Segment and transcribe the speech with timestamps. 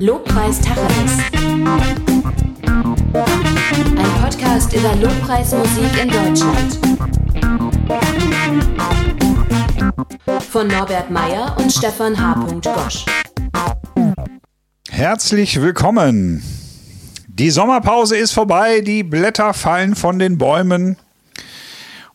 [0.00, 1.18] Lobpreis Tacheles.
[3.12, 6.80] Ein Podcast über Lobpreismusik in Deutschland.
[10.50, 12.48] Von Norbert Meyer und Stefan H.
[12.62, 13.06] Gosch.
[14.90, 16.42] Herzlich willkommen.
[17.28, 20.96] Die Sommerpause ist vorbei, die Blätter fallen von den Bäumen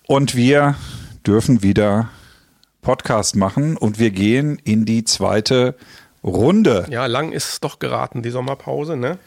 [0.08, 0.76] und wir
[1.26, 2.10] dürfen wieder
[2.86, 5.76] Podcast machen und wir gehen in die zweite
[6.24, 6.86] Runde.
[6.90, 9.18] Ja, lang ist es doch geraten, die Sommerpause, ne?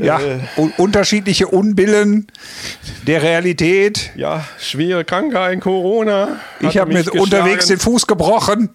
[0.00, 0.38] Ja, Äh.
[0.56, 2.28] un unterschiedliche Unbillen
[3.06, 4.10] der Realität.
[4.16, 6.36] Ja, schwere Krankheit, Corona.
[6.60, 7.78] Ich habe mir unterwegs den.
[7.78, 8.70] Fuß gebrochen.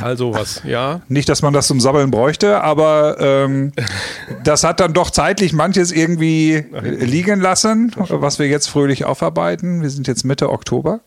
[0.00, 1.02] Also was, ja.
[1.08, 3.72] Nicht, dass man das zum Sabbeln bräuchte, aber ähm,
[4.44, 9.82] das hat dann doch zeitlich manches irgendwie liegen lassen, was wir jetzt fröhlich aufarbeiten.
[9.82, 11.00] Wir sind jetzt Mitte Oktober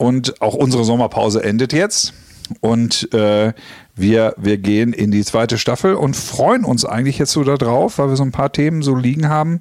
[0.00, 2.14] und auch unsere Sommerpause endet jetzt.
[2.60, 3.52] Und äh,
[3.94, 8.08] wir, wir gehen in die zweite Staffel und freuen uns eigentlich jetzt so darauf, weil
[8.08, 9.60] wir so ein paar Themen so liegen haben,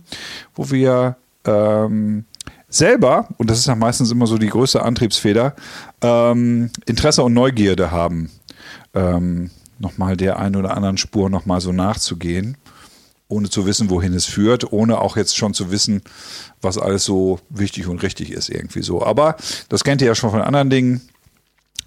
[0.55, 2.23] wo wir ähm,
[2.69, 5.55] selber, und das ist ja meistens immer so die größte Antriebsfeder,
[6.02, 8.31] ähm, Interesse und Neugierde haben,
[8.94, 12.56] ähm, nochmal der einen oder anderen Spur nochmal so nachzugehen,
[13.30, 16.02] ohne zu wissen, wohin es führt, ohne auch jetzt schon zu wissen,
[16.61, 19.03] was alles so wichtig und richtig ist irgendwie so.
[19.05, 19.38] Aber
[19.69, 21.02] das kennt ihr ja schon von anderen Dingen.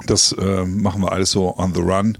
[0.06, 2.16] Das äh, machen wir alles so on the run.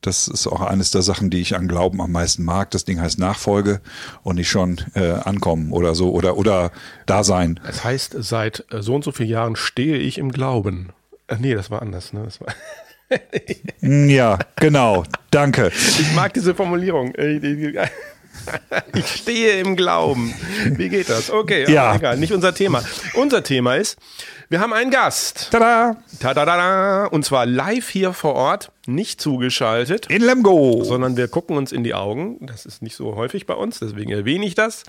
[0.00, 2.70] Das ist auch eines der Sachen, die ich an Glauben am meisten mag.
[2.72, 3.80] Das Ding heißt Nachfolge
[4.22, 6.72] und nicht schon äh, ankommen oder so oder oder
[7.06, 7.60] da sein.
[7.64, 10.90] Das heißt, seit äh, so und so vielen Jahren stehe ich im Glauben.
[11.28, 12.22] Ach nee, das war anders, ne?
[12.24, 12.48] Das war
[13.80, 15.04] Ja, genau.
[15.30, 15.70] Danke.
[15.74, 17.14] ich mag diese Formulierung.
[18.94, 20.34] Ich stehe im Glauben.
[20.66, 21.30] Wie geht das?
[21.30, 21.94] Okay, Ja.
[21.94, 22.82] egal, nicht unser Thema.
[23.14, 23.98] Unser Thema ist,
[24.48, 25.48] wir haben einen Gast.
[25.50, 25.96] Tada!
[26.20, 30.06] Tadadada, und zwar live hier vor Ort, nicht zugeschaltet.
[30.10, 30.82] In Lemgo.
[30.84, 32.36] sondern wir gucken uns in die Augen.
[32.40, 34.82] Das ist nicht so häufig bei uns, deswegen erwähne ich das.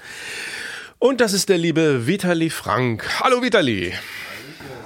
[1.00, 3.07] Und das ist der liebe Vitali Frank.
[3.22, 3.94] Hallo Vitali.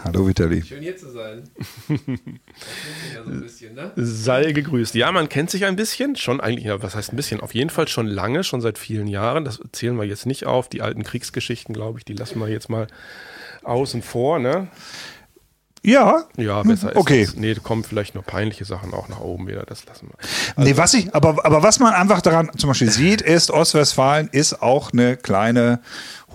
[0.03, 0.61] Hallo Vitali.
[0.61, 1.49] Schön hier zu sein.
[1.87, 3.91] Kennt sich ja so ein bisschen, ne?
[3.95, 4.95] Sei gegrüßt.
[4.95, 7.41] Ja, man kennt sich ein bisschen, schon eigentlich, ja, was heißt ein bisschen?
[7.41, 9.45] Auf jeden Fall schon lange, schon seit vielen Jahren.
[9.45, 10.69] Das zählen wir jetzt nicht auf.
[10.69, 12.87] Die alten Kriegsgeschichten, glaube ich, die lassen wir jetzt mal
[13.63, 14.67] außen vor, ne?
[15.83, 16.25] Ja.
[16.37, 17.25] Ja, besser ist okay.
[17.25, 17.35] das.
[17.35, 19.63] Nee, da kommen vielleicht nur peinliche Sachen auch nach oben wieder.
[19.63, 20.63] Das lassen wir.
[20.63, 24.61] Nee, was ich, aber, aber was man einfach daran zum Beispiel sieht, ist, Ostwestfalen ist
[24.61, 25.79] auch eine kleine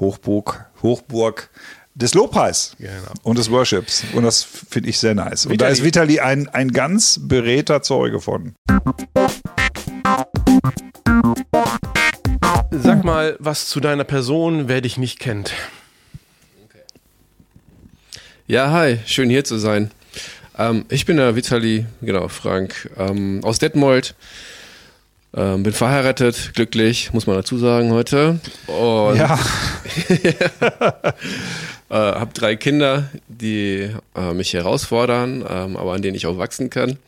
[0.01, 1.51] Hochburg, Hochburg
[1.95, 2.93] des Lobpreis Genau.
[3.23, 4.05] und des Worships.
[4.15, 5.47] Und das finde ich sehr nice.
[5.47, 8.55] Und da Vitali- ist Vitali ein, ein ganz beredter Zeuge von.
[12.71, 15.53] Sag mal was zu deiner Person, wer dich nicht kennt.
[18.47, 19.91] Ja, hi, schön hier zu sein.
[20.59, 24.15] Ähm, ich bin der Vitali, genau, Frank, ähm, aus Detmold.
[25.35, 28.39] Ähm, bin verheiratet, glücklich, muss man dazu sagen heute.
[28.67, 29.39] Und Ja,
[31.89, 36.69] äh, habe drei Kinder, die äh, mich herausfordern, ähm, aber an denen ich auch wachsen
[36.69, 36.99] kann.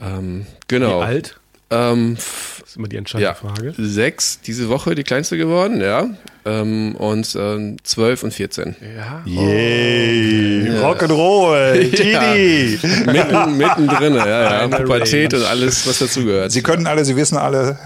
[0.00, 1.00] Ähm, genau.
[1.00, 1.40] Wie alt?
[1.70, 3.72] Ähm, Das ist immer die entscheidende ja, Frage.
[3.78, 6.08] sechs diese Woche, die kleinste geworden, ja.
[6.46, 8.76] Ähm, und ähm, zwölf und 14.
[8.96, 9.20] Ja.
[9.24, 12.78] yay, Rock'n'Roll, Tini.
[13.04, 14.68] Mitten, mittendrin, ja, ja.
[14.68, 16.52] Pubertät und alles, was dazugehört.
[16.52, 17.76] Sie können alle, Sie wissen alle,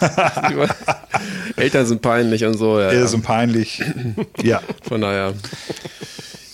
[1.56, 2.92] Eltern sind peinlich und so, ja.
[2.92, 3.06] ja.
[3.06, 3.82] sind peinlich.
[4.42, 5.32] Ja, Von daher.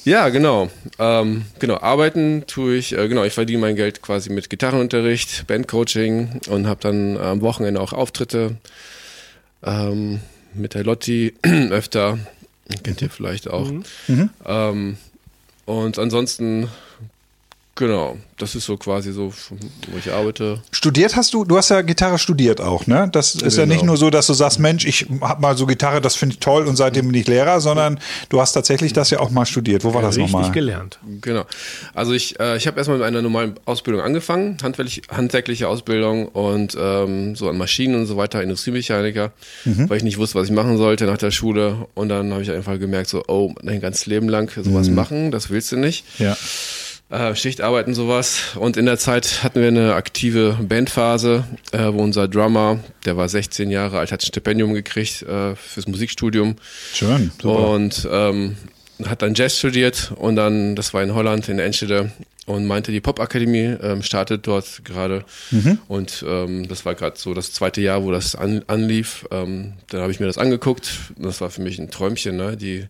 [0.04, 0.70] Ja, genau.
[1.00, 6.42] Ähm, genau, arbeiten tue ich, äh, genau, ich verdiene mein Geld quasi mit Gitarrenunterricht, Bandcoaching
[6.48, 8.56] und habe dann am Wochenende auch Auftritte
[9.64, 10.20] ähm,
[10.54, 12.18] mit der Lotti öfter.
[12.82, 13.70] Kennt ihr vielleicht auch.
[14.46, 14.96] Ähm,
[15.64, 16.68] und ansonsten,
[17.80, 19.32] genau, das ist so quasi so,
[19.90, 20.62] wo ich arbeite.
[20.70, 23.08] Studiert hast du, du hast ja Gitarre studiert auch, ne?
[23.10, 23.74] Das ist ja Genau.
[23.74, 26.38] nicht nur so, dass du sagst, Mensch, ich hab mal so Gitarre, das finde ich
[26.40, 27.98] toll und seitdem bin ich Lehrer, sondern
[28.28, 29.82] du hast tatsächlich das ja auch mal studiert.
[29.82, 30.52] Wo war das Richtig nochmal?
[30.52, 31.00] gelernt.
[31.20, 31.44] Genau.
[31.94, 36.76] Also ich, äh, ich habe erstmal mit einer normalen Ausbildung angefangen, handwerklich, handwerkliche Ausbildung und
[36.78, 39.32] ähm, so an Maschinen und so weiter, Industriemechaniker,
[39.64, 41.86] weil ich nicht wusste, was ich machen sollte nach der Schule.
[41.94, 45.50] Und dann habe ich einfach gemerkt, so, oh, dein ganzes Leben lang sowas machen, das
[45.50, 46.04] willst du nicht.
[46.18, 46.36] Ja.
[47.10, 48.54] Äh, Schichtarbeit und sowas.
[48.54, 53.28] Und in der Zeit hatten wir eine aktive Bandphase, äh, wo unser Drummer, der war
[53.28, 56.54] 16 Jahre alt, hat ein Stipendium gekriegt äh, fürs Musikstudium.
[56.94, 57.32] Schön.
[57.42, 57.68] Super.
[57.70, 58.56] Und ähm,
[59.06, 62.12] hat dann Jazz studiert und dann, das war in Holland, in Enschede
[62.46, 65.24] und meinte, die Popakademie ähm, startet dort gerade.
[65.88, 69.26] Und ähm, das war gerade so das zweite Jahr, wo das an, anlief.
[69.30, 70.90] Ähm, dann habe ich mir das angeguckt.
[71.16, 72.56] Das war für mich ein Träumchen, ne?
[72.56, 72.86] Die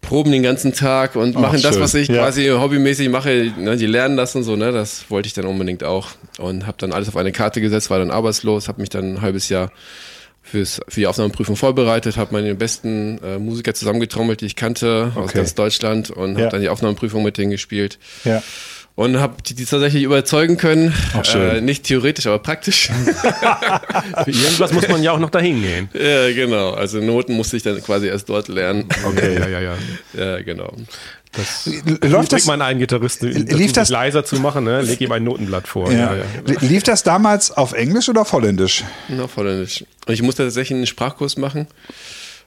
[0.00, 1.82] proben den ganzen Tag und Ach, machen das, schön.
[1.82, 2.18] was ich Ja.
[2.22, 3.52] quasi hobbymäßig mache.
[3.58, 4.72] Ne, die lernen das und so, ne?
[4.72, 6.08] Das wollte ich dann unbedingt auch.
[6.38, 9.20] Und habe dann alles auf eine Karte gesetzt, war dann arbeitslos, habe mich dann ein
[9.22, 9.70] halbes Jahr
[10.42, 15.24] fürs, für die Aufnahmeprüfung vorbereitet, habe meine besten äh, Musiker zusammengetrommelt, die ich kannte, aus
[15.24, 15.38] Okay.
[15.38, 16.42] ganz Deutschland und Ja.
[16.44, 17.98] habe dann die Aufnahmeprüfung mit denen gespielt.
[18.24, 18.42] Ja.
[18.98, 20.92] Und habe die, die tatsächlich überzeugen können.
[21.16, 21.40] Ach, schön.
[21.58, 22.88] Äh, nicht theoretisch, aber praktisch.
[24.24, 25.88] Für irgendwas muss man ja auch noch dahin gehen.
[25.94, 26.72] ja, genau.
[26.72, 28.88] Also Noten musste ich dann quasi erst dort lernen.
[29.06, 29.74] Okay, ja, ja, ja.
[30.14, 30.72] Ja, genau.
[31.30, 31.70] Das
[32.02, 34.82] Läuft das, meinen einen Gitarristen, Lief das- leiser zu machen, ne?
[34.82, 35.92] leg ihm ein Notenblatt vor.
[35.92, 36.16] ja.
[36.60, 38.82] Lief das damals auf Englisch oder auf Holländisch?
[39.06, 39.84] Noch Holländisch.
[40.08, 41.68] Und ich musste tatsächlich einen Sprachkurs machen,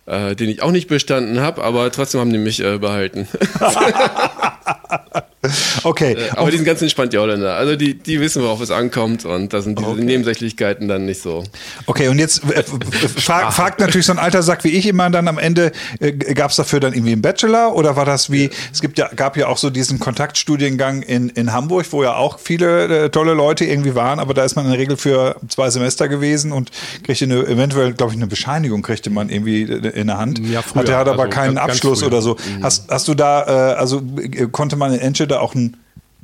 [0.05, 3.29] äh, den ich auch nicht bestanden habe, aber trotzdem haben die mich äh, behalten.
[5.83, 6.15] Okay.
[6.35, 7.55] aber die sind ganz entspannt, die Holländer.
[7.55, 11.43] Also die, die wissen, worauf es ankommt und da sind diese Nebensächlichkeiten dann nicht so.
[11.87, 12.63] Okay, und jetzt äh,
[13.17, 16.51] frag, fragt natürlich so ein alter Sack wie ich immer dann am Ende, äh, gab
[16.51, 19.47] es dafür dann irgendwie einen Bachelor oder war das wie, es gibt ja, gab ja
[19.47, 23.95] auch so diesen Kontaktstudiengang in, in Hamburg, wo ja auch viele äh, tolle Leute irgendwie
[23.95, 26.69] waren, aber da ist man in der Regel für zwei Semester gewesen und
[27.03, 30.39] kriegte eine, eventuell, glaube ich, eine Bescheinigung kriegte man irgendwie in der Hand.
[30.39, 32.07] Ja, früher, hatte, hat aber also keinen Abschluss früher.
[32.07, 32.37] oder so.
[32.61, 35.77] Hast, hast du da, äh, also äh, konnte man in Enschede auch einen,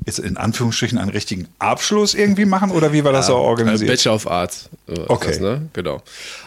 [0.06, 3.89] jetzt in Anführungsstrichen einen richtigen Abschluss irgendwie machen oder wie war das so Äh, organisiert?
[3.89, 4.69] Bachelor of Arts.
[4.88, 5.27] äh, Okay.
[5.30, 5.69] Das, ne?
[5.74, 6.01] Genau.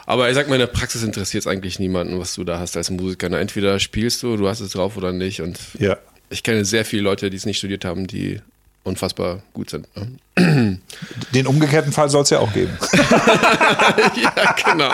[0.06, 2.76] Aber ich sag mal, in der Praxis interessiert es eigentlich niemanden, was du da hast
[2.76, 3.28] als Musiker.
[3.28, 3.38] Ne?
[3.38, 5.40] Entweder spielst du, du hast es drauf oder nicht.
[5.40, 5.96] Und Ja.
[6.28, 8.40] ich kenne sehr viele Leute, die es nicht studiert haben, die
[8.82, 9.86] unfassbar gut sind.
[9.96, 10.78] Ne?
[11.34, 12.76] Den umgekehrten Fall soll es ja auch geben.
[14.22, 14.90] ja, genau.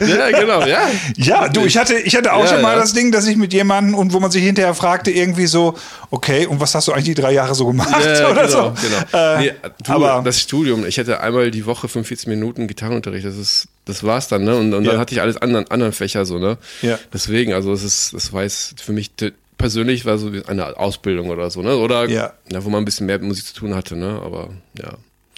[0.00, 0.88] ja, genau, ja.
[1.16, 2.80] Ja, du, ich hatte, ich hatte auch Ja, schon mal ja.
[2.80, 5.74] das Ding, dass ich mit jemandem und wo man sich hinterher fragte, irgendwie so,
[6.10, 7.90] okay, und was hast du eigentlich die drei Jahre so gemacht?
[8.02, 8.88] Ja, oder genau, so.
[9.12, 9.24] genau.
[9.24, 9.52] Äh, nee,
[9.84, 14.04] du, aber das Studium, ich hätte einmal die Woche 45 Minuten Gitarrenunterricht, das ist, das
[14.04, 14.56] war's dann, ne?
[14.56, 16.56] Und, und dann hatte ich alles anderen, anderen Fächer so, ne?
[16.80, 16.98] Ja.
[17.12, 19.10] Deswegen, also es ist, das war jetzt für mich
[19.58, 21.76] persönlich war so eine Ausbildung oder so, ne?
[21.76, 22.32] Oder Ja.
[22.60, 24.20] wo man ein bisschen mehr mit Musik zu tun hatte, ne?
[24.24, 24.94] Aber ja.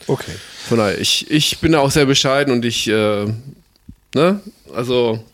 [0.06, 0.32] okay.
[0.68, 3.26] Von daher, ich, ich bin da auch sehr bescheiden und ich, äh,
[4.14, 4.40] ne?
[4.74, 5.24] Also,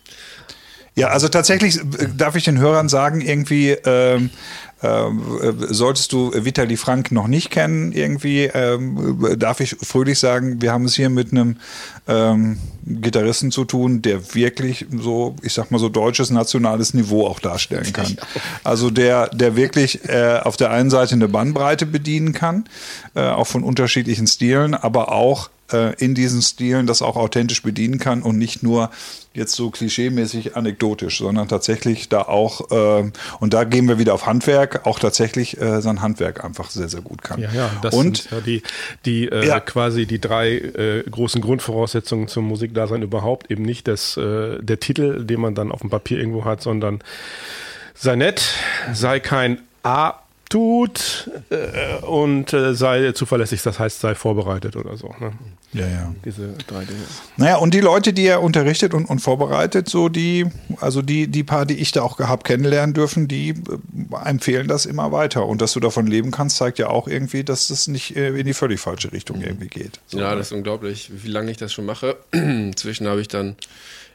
[0.96, 4.30] Ja, also tatsächlich äh, darf ich den Hörern sagen, irgendwie ähm, ähm, äh,
[5.70, 10.72] solltest du Vitali Frank noch nicht kennen, irgendwie ähm, äh, darf ich fröhlich sagen, wir
[10.72, 11.56] haben es hier mit einem
[12.06, 17.40] ähm, Gitarristen zu tun, der wirklich so, ich sag mal so deutsches nationales Niveau auch
[17.40, 18.16] darstellen kann.
[18.62, 22.64] Also der, der wirklich äh, auf der einen Seite eine Bandbreite bedienen kann,
[23.14, 27.98] äh, auch von unterschiedlichen Stilen, aber auch äh, in diesen Stilen das auch authentisch bedienen
[27.98, 28.90] kann und nicht nur
[29.32, 34.26] jetzt so klischeemäßig anekdotisch, sondern tatsächlich da auch, ähm, und da gehen wir wieder auf
[34.26, 37.40] Handwerk, auch tatsächlich äh, sein Handwerk einfach sehr, sehr gut kann.
[37.40, 38.62] Ja, ja, das und sind ja die,
[39.04, 39.58] die äh, Ja.
[39.60, 43.50] quasi die drei äh, großen Grundvoraussetzungen zum Musikdasein überhaupt.
[43.50, 47.00] Eben nicht das, äh, der Titel, den man dann auf dem Papier irgendwo hat, sondern
[47.94, 48.54] sei nett,
[48.92, 50.14] sei kein A
[50.54, 55.12] tut äh, und äh, sei zuverlässig, das heißt, sei vorbereitet oder so.
[55.18, 55.32] Ne?
[55.72, 56.14] ja, ja.
[56.24, 57.00] Diese drei Dinge.
[57.36, 60.46] Naja, und die Leute, die er unterrichtet und, und vorbereitet, so die,
[60.80, 63.54] also die, die paar, die ich da auch gehabt kennenlernen dürfen, die äh,
[64.24, 65.44] empfehlen das immer weiter.
[65.44, 68.46] Und dass du davon leben kannst, zeigt ja auch irgendwie, dass das nicht äh, in
[68.46, 69.98] die völlig falsche Richtung irgendwie geht.
[70.06, 72.16] So, ja, das ist unglaublich, wie lange ich das schon mache.
[72.30, 73.56] Inzwischen habe ich dann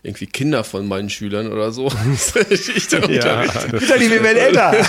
[0.02, 1.88] irgendwie Kinder von meinen Schülern oder so.
[2.50, 4.76] ich dann Ja, wir werden älter.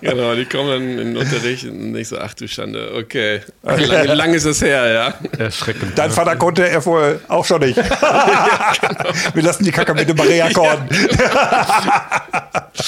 [0.00, 3.40] Genau, die kommen dann in den Unterricht und ich so, ach du Schande, okay.
[3.62, 5.14] Lange, lang ist es her, ja.
[5.38, 5.96] erschreckend.
[5.96, 7.76] Dein Vater konnte er wohl auch schon nicht.
[9.34, 10.88] Wir lassen die Kacke mit dem Maria-Akkorden.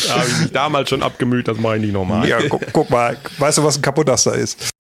[0.07, 2.29] Da habe ich mich damals schon abgemüht, das mache ich nicht nochmal.
[2.29, 3.17] Ja, guck, guck mal.
[3.39, 4.71] Weißt du, was ein Kaputtaster ist?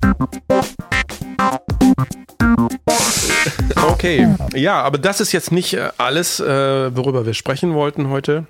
[3.96, 8.46] Okay, ja, aber das ist jetzt nicht äh, alles, äh, worüber wir sprechen wollten heute,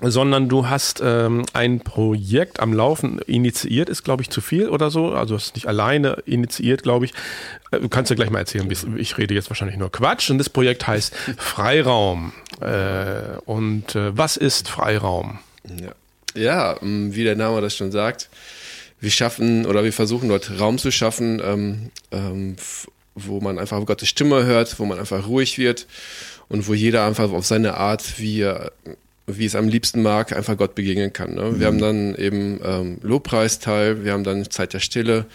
[0.00, 4.92] sondern du hast ähm, ein Projekt am Laufen initiiert, ist glaube ich zu viel oder
[4.92, 7.14] so, also hast nicht alleine initiiert, glaube ich.
[7.72, 10.48] Äh, Du kannst ja gleich mal erzählen, ich rede jetzt wahrscheinlich nur Quatsch und das
[10.48, 12.32] Projekt heißt Freiraum.
[13.44, 15.40] Und was ist Freiraum?
[15.64, 18.28] Ja, ja ähm, wie der Name das schon sagt,
[19.00, 22.56] wir schaffen oder wir versuchen dort Raum zu schaffen, ähm, ähm,
[23.26, 25.86] wo man einfach Gottes Stimme hört, wo man einfach ruhig wird
[26.48, 28.72] und wo jeder einfach auf seine Art, wie er
[29.28, 31.34] wie es am liebsten mag, einfach Gott begegnen kann.
[31.34, 31.60] Ne?
[31.60, 35.26] Wir haben dann eben ähm, Lobpreisteil, wir haben dann Zeit der Stille,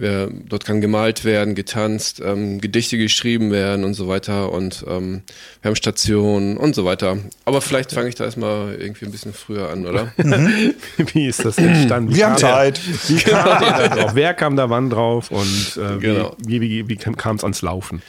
[0.00, 5.22] dort kann gemalt werden, getanzt, ähm, Gedichte geschrieben werden und so weiter und ähm,
[5.62, 7.18] wir haben Stationen und so weiter.
[7.44, 10.12] Aber vielleicht fange ich da erstmal irgendwie ein bisschen früher an, oder?
[11.12, 12.12] Wie ist das entstanden?
[12.12, 12.80] Wie Wir haben Zeit.
[13.08, 14.10] Wie kam da drauf?
[14.14, 16.36] Wer kam da wann drauf und äh, Genau.
[16.38, 18.02] wie, wie, wie, wie kam es ans Laufen?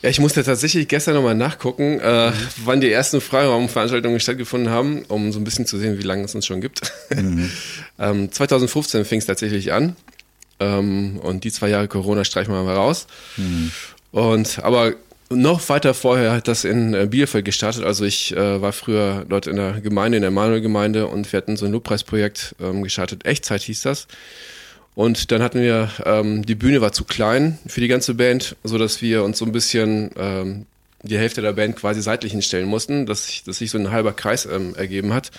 [0.00, 2.34] Ja, ich musste tatsächlich gestern nochmal nachgucken, äh, mhm.
[2.64, 6.34] wann die ersten Freiraumveranstaltungen stattgefunden haben, um so ein bisschen zu sehen, wie lange es
[6.34, 6.80] uns schon gibt.
[7.14, 7.50] Mhm.
[7.98, 9.96] ähm, 2015 fing es tatsächlich an.
[10.62, 13.06] Ähm, und die zwei Jahre Corona streichen wir mal raus.
[13.36, 13.70] Mhm.
[14.12, 14.94] Und aber
[15.30, 17.84] noch weiter vorher hat das in äh, Bielefeld gestartet.
[17.84, 21.56] Also ich äh, war früher dort in der Gemeinde, in der Manuel-Gemeinde und wir hatten
[21.56, 23.24] so ein Lobpreisprojekt ähm, gestartet.
[23.24, 24.06] Echtzeit hieß das.
[24.94, 28.76] Und dann hatten wir, ähm, die Bühne war zu klein für die ganze Band, so
[28.76, 30.66] dass wir uns so ein bisschen ähm,
[31.02, 34.12] die Hälfte der Band quasi seitlich hinstellen mussten, dass sich, dass sich so ein halber
[34.12, 35.30] Kreis ähm, ergeben hat.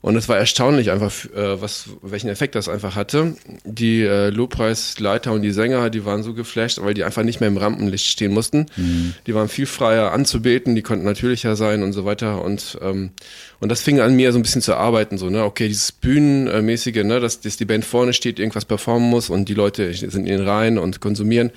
[0.00, 3.34] Und es war erstaunlich einfach, äh, was, welchen Effekt das einfach hatte.
[3.64, 7.48] Die äh, Lobpreisleiter und die Sänger, die waren so geflasht, weil die einfach nicht mehr
[7.48, 8.66] im Rampenlicht stehen mussten.
[8.76, 9.14] Mhm.
[9.26, 12.44] Die waren viel freier anzubeten, die konnten natürlicher sein und so weiter.
[12.44, 13.10] Und, ähm,
[13.58, 17.02] und das fing an mir so ein bisschen zu arbeiten, so, ne, okay, dieses Bühnenmäßige,
[17.02, 20.26] ne, dass, dass die Band vorne steht, irgendwas performen muss und die Leute sind in
[20.26, 21.50] den Reihen und konsumieren.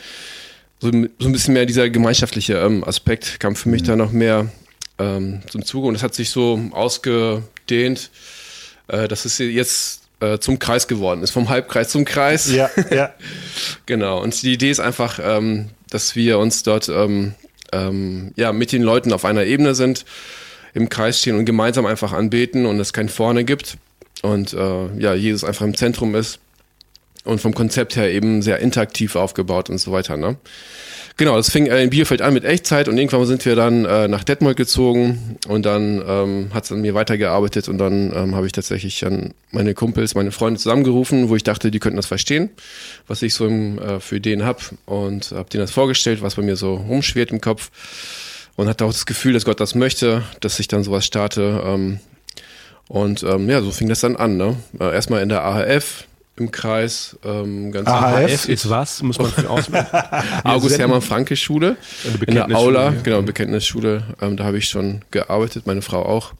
[0.79, 3.87] So, so ein bisschen mehr dieser gemeinschaftliche ähm, Aspekt kam für mich mhm.
[3.87, 4.49] da noch mehr
[5.01, 8.11] ähm, zum Zuge und es hat sich so ausge ausgedehnt,
[8.87, 12.51] äh, dass es jetzt äh, zum Kreis geworden ist, vom Halbkreis zum Kreis.
[12.51, 13.13] Ja, ja.
[13.85, 14.21] genau.
[14.21, 17.33] Und die Idee ist einfach, ähm, dass wir uns dort ähm,
[17.71, 20.05] ähm, ja, mit den Leuten auf einer Ebene sind,
[20.73, 23.77] im Kreis stehen und gemeinsam einfach anbeten und es kein Vorne gibt
[24.21, 26.39] und äh, ja, Jesus einfach im Zentrum ist
[27.23, 30.17] und vom Konzept her eben sehr interaktiv aufgebaut und so weiter.
[30.17, 30.37] Ne?
[31.17, 34.07] Genau, das fing äh, in Bielefeld an mit Echtzeit und irgendwann sind wir dann äh,
[34.07, 38.47] nach Detmold gezogen und dann ähm, hat es an mir weitergearbeitet und dann ähm, habe
[38.47, 42.49] ich tatsächlich dann meine Kumpels, meine Freunde zusammengerufen, wo ich dachte, die könnten das verstehen,
[43.07, 46.41] was ich so im, äh, für den hab und habe denen das vorgestellt, was bei
[46.41, 47.71] mir so rumschwirrt im Kopf
[48.55, 51.61] und hatte auch das Gefühl, dass Gott das möchte, dass ich dann sowas starte.
[51.65, 51.99] Ähm,
[52.87, 54.37] und ähm, ja, so fing das dann an.
[54.37, 54.57] Ne?
[54.79, 56.05] Äh, erstmal in der AHF,
[56.37, 57.17] im Kreis.
[57.23, 59.01] Ähm, ganz AHF ist was?
[59.03, 59.87] Muss man ausmachen.
[60.43, 61.77] August Hermann Franke Schule
[62.25, 63.01] in der Aula, ja.
[63.01, 64.03] genau Bekenntnisschule.
[64.21, 66.33] Ähm, da habe ich schon gearbeitet, meine Frau auch.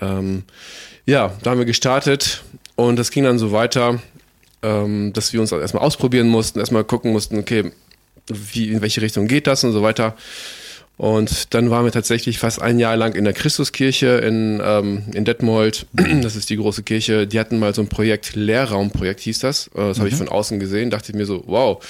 [0.00, 0.44] Ähm,
[1.06, 2.42] ja, da haben wir gestartet
[2.76, 4.00] und das ging dann so weiter,
[4.62, 7.72] ähm, dass wir uns erstmal ausprobieren mussten, erstmal gucken mussten, okay,
[8.28, 10.16] wie in welche Richtung geht das und so weiter.
[10.98, 15.24] Und dann waren wir tatsächlich fast ein Jahr lang in der Christuskirche in, ähm, in
[15.24, 15.86] Detmold.
[16.22, 17.28] Das ist die große Kirche.
[17.28, 19.68] Die hatten mal so ein Projekt, Lehrraumprojekt hieß das.
[19.68, 20.18] Äh, das habe ich mhm.
[20.18, 20.90] von außen gesehen.
[20.90, 21.82] Dachte ich mir so, wow,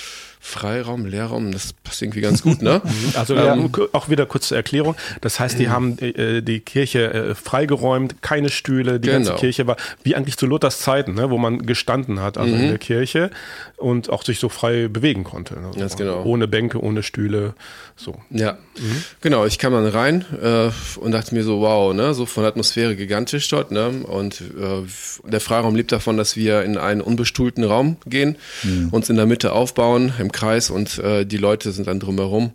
[0.49, 2.81] Freiraum, Leerraum, das passt irgendwie ganz gut, ne?
[3.15, 4.95] Also ähm, auch wieder kurze Erklärung.
[5.21, 5.71] Das heißt, die mhm.
[5.71, 9.27] haben äh, die Kirche äh, freigeräumt, keine Stühle, die genau.
[9.27, 12.63] ganze Kirche war wie eigentlich zu Luthers Zeiten, ne, wo man gestanden hat, also mhm.
[12.63, 13.31] in der Kirche
[13.77, 15.55] und auch sich so frei bewegen konnte.
[15.61, 15.71] Ne?
[15.77, 16.25] Ganz genau.
[16.25, 17.55] Ohne Bänke, ohne Stühle,
[17.97, 18.15] so.
[18.31, 19.05] Ja, mhm.
[19.21, 19.45] genau.
[19.45, 22.97] Ich kam dann rein äh, und dachte mir so, wow, ne, so von der Atmosphäre
[22.97, 23.89] gigantisch dort, ne?
[24.05, 28.89] Und äh, der Freiraum lebt davon, dass wir in einen unbestuhlten Raum gehen, mhm.
[28.91, 32.53] uns in der Mitte aufbauen, im Kreis und äh, die Leute sind dann drumherum.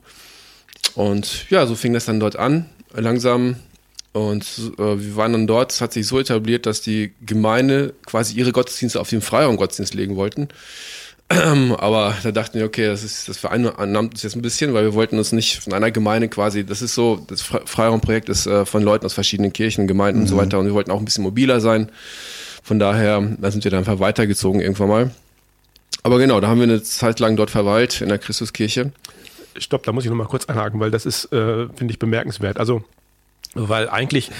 [0.95, 3.55] Und ja, so fing das dann dort an, langsam.
[4.13, 4.45] Und
[4.77, 8.51] äh, wir waren dann dort, es hat sich so etabliert, dass die Gemeinde quasi ihre
[8.51, 10.49] Gottesdienste auf den Freiraum-Gottesdienst legen wollten.
[11.29, 14.93] Aber da dachten wir, okay, das ist das vereinnahmt uns jetzt ein bisschen, weil wir
[14.93, 18.83] wollten uns nicht von einer Gemeinde quasi, das ist so, das Freiraumprojekt ist äh, von
[18.83, 20.23] Leuten aus verschiedenen Kirchen, Gemeinden mhm.
[20.23, 20.39] und so mhm.
[20.41, 21.89] weiter und wir wollten auch ein bisschen mobiler sein.
[22.61, 25.11] Von daher, da sind wir dann einfach weitergezogen irgendwann mal.
[26.03, 28.91] Aber genau, da haben wir eine Zeit lang dort verweilt in der Christuskirche.
[29.57, 32.57] Stopp, da muss ich nochmal kurz einhaken, weil das ist, äh, finde ich, bemerkenswert.
[32.57, 32.83] Also,
[33.53, 34.31] weil eigentlich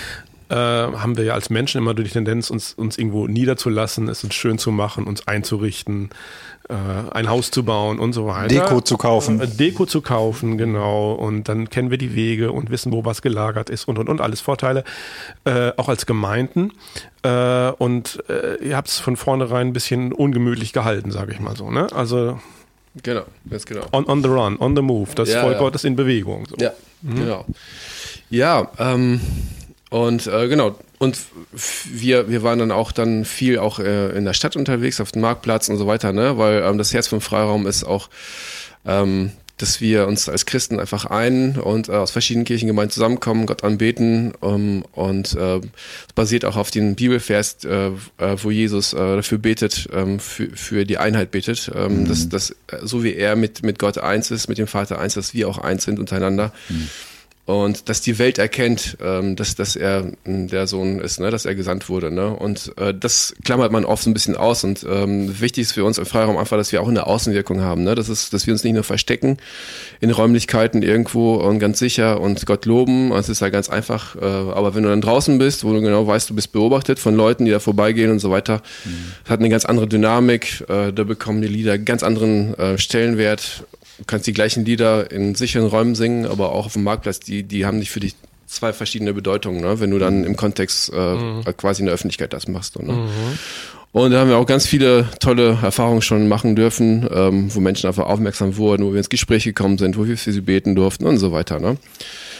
[0.54, 4.36] äh, haben wir ja als Menschen immer die Tendenz, uns, uns irgendwo niederzulassen, es uns
[4.36, 6.12] schön zu machen, uns einzurichten,
[6.70, 6.74] äh,
[7.12, 8.50] ein Haus zu bauen und so weiter.
[8.50, 9.42] Deko zu kaufen.
[9.42, 11.14] Äh, Deko zu kaufen, genau.
[11.14, 14.22] Und dann kennen wir die Wege und wissen, wo was gelagert ist und und und
[14.22, 14.84] alles Vorteile,
[15.46, 16.72] äh, auch als Gemeinden.
[17.24, 21.56] Äh, und äh, ihr habt es von vornherein ein bisschen ungemütlich gehalten, sage ich mal
[21.56, 21.72] so.
[21.72, 21.88] Ne?
[21.94, 22.40] Also
[23.02, 23.86] Genau, ganz genau.
[23.92, 25.16] On, on the run, on the move.
[25.16, 25.60] Das ja, Volk ja.
[25.60, 26.46] Gottes in Bewegung.
[26.46, 26.56] So.
[26.60, 27.16] Ja, mhm.
[27.16, 27.46] genau.
[28.30, 29.20] Ja, ähm,
[29.94, 31.20] und äh, genau, und
[31.54, 35.22] wir, wir waren dann auch dann viel auch äh, in der Stadt unterwegs, auf dem
[35.22, 36.40] Marktplatz und so weiter, ne?
[36.40, 38.10] Weil ähm, das Herz vom Freiraum ist auch,
[38.88, 43.64] ähm, dass wir uns als Christen einfach ein und äh, aus verschiedenen Kirchengemeinden zusammenkommen, Gott
[43.64, 45.62] anbeten ähm, und äh,
[46.16, 47.92] basiert auch auf den Bibelvers, äh, äh,
[48.42, 52.08] wo Jesus äh, dafür betet, ähm, für, für die Einheit betet, ähm, mhm.
[52.08, 55.14] dass, dass äh, so wie er mit, mit Gott eins ist, mit dem Vater eins,
[55.14, 56.52] dass wir auch eins sind untereinander.
[56.68, 56.90] Mhm
[57.46, 61.56] und dass die Welt erkennt, ähm, dass, dass er der Sohn ist, ne, dass er
[61.56, 62.10] gesandt wurde.
[62.10, 62.30] Ne?
[62.30, 64.64] Und äh, das klammert man oft so ein bisschen aus.
[64.64, 67.84] Und ähm, wichtig ist für uns im Freiraum einfach, dass wir auch eine Außenwirkung haben.
[67.84, 67.96] Ne?
[67.96, 69.38] Das ist, dass wir uns nicht nur verstecken
[70.00, 73.12] in Räumlichkeiten irgendwo und ganz sicher und Gott loben.
[73.12, 74.16] Es ist ja ganz einfach.
[74.16, 77.14] Äh, aber wenn du dann draußen bist, wo du genau weißt, du bist beobachtet von
[77.14, 79.30] Leuten, die da vorbeigehen und so weiter, mhm.
[79.30, 80.64] hat eine ganz andere Dynamik.
[80.70, 83.66] Äh, da bekommen die Lieder ganz anderen äh, Stellenwert
[84.04, 87.44] du kannst die gleichen Lieder in sicheren Räumen singen, aber auch auf dem Marktplatz, die,
[87.44, 88.16] die haben nicht für dich
[88.48, 89.80] zwei verschiedene Bedeutungen, ne?
[89.80, 91.44] wenn du dann im Kontext äh, mhm.
[91.56, 92.78] quasi in der Öffentlichkeit das machst.
[92.78, 92.92] Ne?
[92.92, 93.08] Mhm.
[93.94, 97.88] Und da haben wir auch ganz viele tolle Erfahrungen schon machen dürfen, ähm, wo Menschen
[97.88, 101.06] einfach aufmerksam wurden, wo wir ins Gespräch gekommen sind, wo wir für sie beten durften
[101.06, 101.60] und so weiter.
[101.60, 101.78] Ne?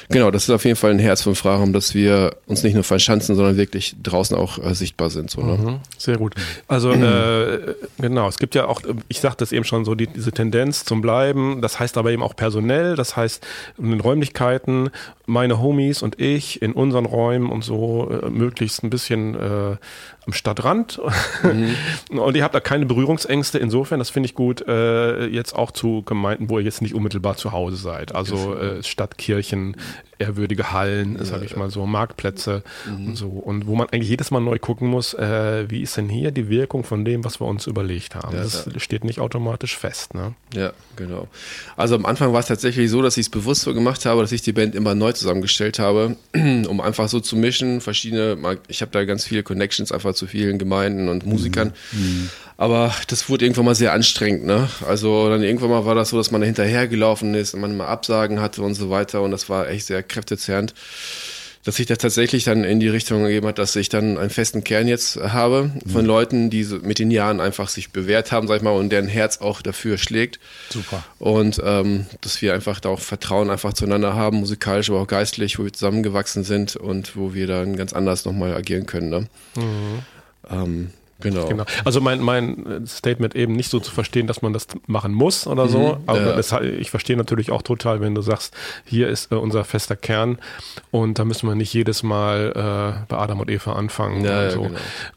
[0.10, 2.84] Genau, das ist auf jeden Fall ein Herz vom Freiraum, dass wir uns nicht nur
[2.84, 5.30] verschanzen, sondern wirklich draußen auch äh, sichtbar sind.
[5.30, 5.58] So, ne?
[5.58, 6.36] mhm, sehr gut.
[6.68, 10.32] Also äh, genau, es gibt ja auch, ich sagte es eben schon so, die, diese
[10.32, 13.46] Tendenz zum Bleiben, das heißt aber eben auch personell, das heißt
[13.78, 14.90] in den Räumlichkeiten,
[15.26, 19.78] meine Homies und ich in unseren Räumen und so äh, möglichst ein bisschen äh,
[20.26, 21.00] am Stadtrand
[21.44, 21.76] mhm.
[22.20, 23.60] und ihr habt da keine Berührungsängste.
[23.60, 27.36] Insofern, das finde ich gut, äh, jetzt auch zu Gemeinden, wo ihr jetzt nicht unmittelbar
[27.38, 28.16] zu Hause seid.
[28.16, 29.76] Also äh, Stadtkirchen,
[30.24, 33.08] ehrwürdige Hallen, ja, sage ich mal so, Marktplätze mhm.
[33.08, 33.28] und so.
[33.28, 36.50] Und wo man eigentlich jedes Mal neu gucken muss, äh, wie ist denn hier die
[36.50, 38.36] Wirkung von dem, was wir uns überlegt haben.
[38.36, 38.80] Ja, das ja.
[38.80, 40.14] steht nicht automatisch fest.
[40.14, 40.34] Ne?
[40.54, 41.28] Ja, genau.
[41.76, 44.32] Also am Anfang war es tatsächlich so, dass ich es bewusst so gemacht habe, dass
[44.32, 48.38] ich die Band immer neu zusammengestellt habe, um einfach so zu mischen, verschiedene,
[48.68, 51.74] ich habe da ganz viele Connections einfach zu vielen Gemeinden und Musikern.
[51.92, 52.30] Mhm.
[52.58, 54.70] Aber das wurde irgendwann mal sehr anstrengend, ne?
[54.88, 57.88] Also dann irgendwann mal war das so, dass man da hinterhergelaufen ist und man mal
[57.88, 60.74] Absagen hatte und so weiter und das war echt sehr kräftezehrend,
[61.64, 64.64] dass sich das tatsächlich dann in die Richtung gegeben hat, dass ich dann einen festen
[64.64, 66.08] Kern jetzt habe von mhm.
[66.08, 69.40] Leuten, die mit den Jahren einfach sich bewährt haben, sag ich mal, und deren Herz
[69.40, 70.40] auch dafür schlägt.
[70.70, 71.04] Super.
[71.20, 75.58] Und ähm, dass wir einfach da auch Vertrauen einfach zueinander haben, musikalisch, aber auch geistlich,
[75.58, 79.10] wo wir zusammengewachsen sind und wo wir dann ganz anders nochmal agieren können.
[79.10, 79.28] Ne?
[79.56, 80.00] Mhm.
[80.50, 80.90] Ähm,
[81.24, 81.48] Genau.
[81.48, 81.66] genau.
[81.86, 85.68] Also mein, mein Statement eben nicht so zu verstehen, dass man das machen muss oder
[85.68, 85.96] so.
[85.96, 86.36] Mhm, aber ja.
[86.36, 88.54] das, ich verstehe natürlich auch total, wenn du sagst,
[88.86, 90.38] hier ist äh, unser fester Kern
[90.92, 94.64] und da müssen wir nicht jedes Mal äh, bei Adam und Eva anfangen ja, so,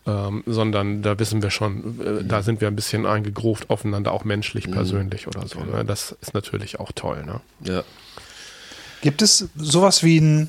[0.04, 0.28] genau.
[0.28, 4.24] ähm, sondern da wissen wir schon, äh, da sind wir ein bisschen eingegruft aufeinander, auch
[4.24, 4.72] menschlich, mhm.
[4.72, 5.58] persönlich oder so.
[5.58, 5.78] Genau.
[5.78, 5.84] Ne?
[5.84, 7.24] Das ist natürlich auch toll.
[7.24, 7.40] Ne?
[7.64, 7.82] Ja.
[9.02, 10.48] Gibt es sowas wie ein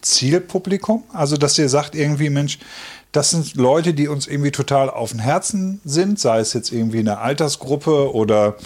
[0.00, 1.04] Zielpublikum?
[1.12, 2.58] Also, dass ihr sagt irgendwie, Mensch,
[3.12, 7.00] das sind Leute, die uns irgendwie total auf dem Herzen sind, sei es jetzt irgendwie
[7.00, 8.56] eine Altersgruppe oder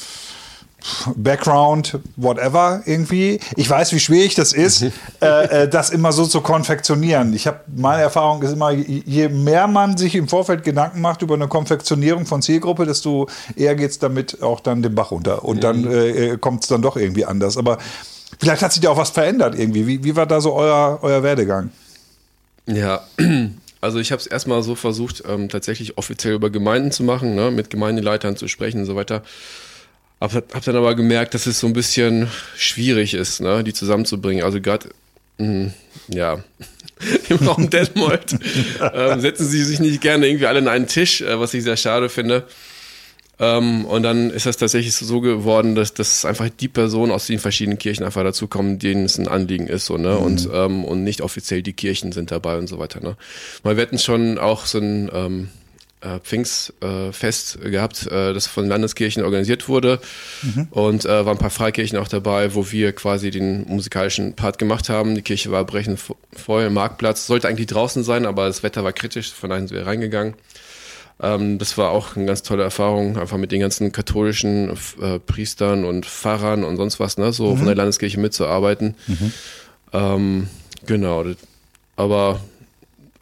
[1.16, 3.40] Background, whatever irgendwie.
[3.56, 4.84] Ich weiß, wie schwierig das ist,
[5.22, 7.32] äh, äh, das immer so zu konfektionieren.
[7.32, 11.34] Ich habe meine Erfahrung ist immer, je mehr man sich im Vorfeld Gedanken macht über
[11.34, 15.56] eine Konfektionierung von Zielgruppe, desto eher geht es damit auch dann den Bach runter und
[15.56, 15.60] mhm.
[15.60, 17.56] dann äh, äh kommt es dann doch irgendwie anders.
[17.56, 17.78] Aber
[18.38, 19.86] vielleicht hat sich da auch was verändert irgendwie.
[19.86, 21.70] Wie, wie war da so euer, euer Werdegang?
[22.66, 23.00] Ja,
[23.84, 27.50] also ich habe es erstmal so versucht, ähm, tatsächlich offiziell über Gemeinden zu machen, ne,
[27.50, 29.22] mit Gemeindeleitern zu sprechen und so weiter.
[30.20, 34.42] Hab, hab dann aber gemerkt, dass es so ein bisschen schwierig ist, ne, die zusammenzubringen.
[34.42, 34.88] Also gerade,
[35.38, 35.74] hm,
[36.08, 36.42] ja,
[37.28, 38.32] im Raum Detmold
[38.80, 41.76] äh, setzen sie sich nicht gerne irgendwie alle an einen Tisch, äh, was ich sehr
[41.76, 42.44] schade finde.
[43.40, 47.38] Ähm, und dann ist das tatsächlich so geworden, dass, dass einfach die Personen aus den
[47.38, 50.10] verschiedenen Kirchen einfach dazukommen, denen es ein Anliegen ist, so, ne?
[50.10, 50.22] Mhm.
[50.22, 53.16] Und, ähm, und nicht offiziell die Kirchen sind dabei und so weiter, ne?
[53.62, 55.48] Weil wir hatten schon auch so ein ähm,
[56.04, 60.00] äh, Pfingstfest äh, gehabt, äh, das von Landeskirchen organisiert wurde.
[60.42, 60.68] Mhm.
[60.70, 64.88] Und äh, waren ein paar Freikirchen auch dabei, wo wir quasi den musikalischen Part gemacht
[64.88, 65.14] haben.
[65.14, 65.98] Die Kirche war brechend
[66.32, 69.76] voll im Marktplatz, sollte eigentlich draußen sein, aber das Wetter war kritisch, von daher sind
[69.76, 70.34] wir reingegangen.
[71.20, 75.84] Ähm, das war auch eine ganz tolle Erfahrung, einfach mit den ganzen katholischen äh, Priestern
[75.84, 77.58] und Pfarrern und sonst was, ne, so mhm.
[77.58, 78.94] von der Landeskirche mitzuarbeiten.
[79.06, 79.32] Mhm.
[79.92, 80.48] Ähm,
[80.86, 81.24] genau.
[81.96, 82.40] Aber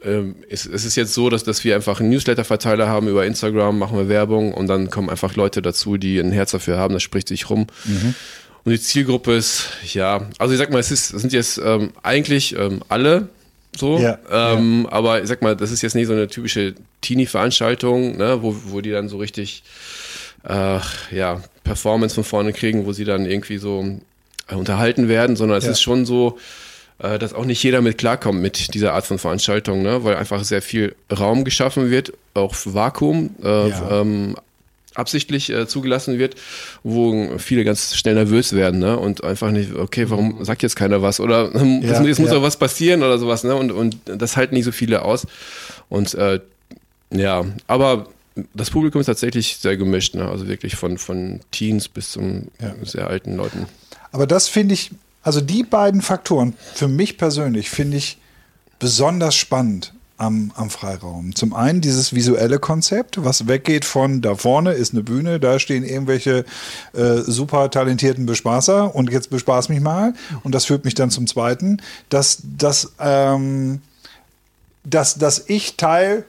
[0.04, 3.78] ähm, es, es, ist jetzt so, dass, dass wir einfach einen Newsletter-Verteiler haben über Instagram,
[3.78, 7.02] machen wir Werbung und dann kommen einfach Leute dazu, die ein Herz dafür haben, das
[7.02, 7.66] spricht sich rum.
[7.84, 8.14] Mhm.
[8.64, 12.56] Und die Zielgruppe ist, ja, also ich sag mal, es, ist, sind jetzt ähm, eigentlich
[12.56, 13.28] ähm, alle
[13.76, 13.98] so.
[13.98, 14.92] Ja, ähm, ja.
[14.92, 18.80] Aber ich sag mal, das ist jetzt nicht so eine typische Teenie-Veranstaltung, ne, wo, wo
[18.80, 19.62] die dann so richtig
[20.48, 20.78] äh,
[21.10, 23.84] ja, Performance von vorne kriegen, wo sie dann irgendwie so
[24.48, 25.70] äh, unterhalten werden, sondern es ja.
[25.70, 26.38] ist schon so,
[26.98, 30.04] äh, dass auch nicht jeder mit klarkommt mit dieser Art von Veranstaltung, ne?
[30.04, 33.34] weil einfach sehr viel Raum geschaffen wird, auch Vakuum.
[33.42, 34.36] Äh, ähm,
[34.94, 36.36] absichtlich äh, zugelassen wird,
[36.82, 38.98] wo viele ganz schnell nervös werden, ne?
[38.98, 41.20] Und einfach nicht, okay, warum sagt jetzt keiner was?
[41.20, 42.34] Oder ähm, ja, es muss ja.
[42.34, 43.54] doch was passieren oder sowas, ne?
[43.54, 45.26] Und, und das halten nicht so viele aus.
[45.88, 46.40] Und äh,
[47.10, 48.08] ja, aber
[48.54, 50.28] das Publikum ist tatsächlich sehr gemischt, ne?
[50.28, 52.74] Also wirklich von, von Teens bis zum ja.
[52.82, 53.66] sehr alten Leuten.
[54.10, 54.90] Aber das finde ich,
[55.22, 58.18] also die beiden Faktoren, für mich persönlich, finde ich
[58.78, 61.34] besonders spannend am, am Freiraum.
[61.34, 65.84] Zum einen dieses visuelle Konzept, was weggeht von da vorne ist eine Bühne, da stehen
[65.84, 66.44] irgendwelche
[66.94, 70.14] äh, super talentierten Bespaßer und jetzt bespaß mich mal.
[70.44, 73.82] Und das führt mich dann zum zweiten, dass, dass, ähm,
[74.84, 76.24] dass, dass ich Teil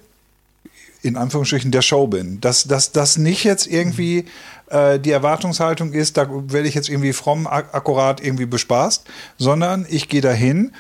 [1.04, 2.42] in Anführungsstrichen der Show bin.
[2.42, 4.26] Dass das nicht jetzt irgendwie
[4.70, 9.04] äh, die Erwartungshaltung ist, da werde ich jetzt irgendwie fromm ak akkurat irgendwie bespaßt,
[9.38, 10.72] sondern ich gehe dahin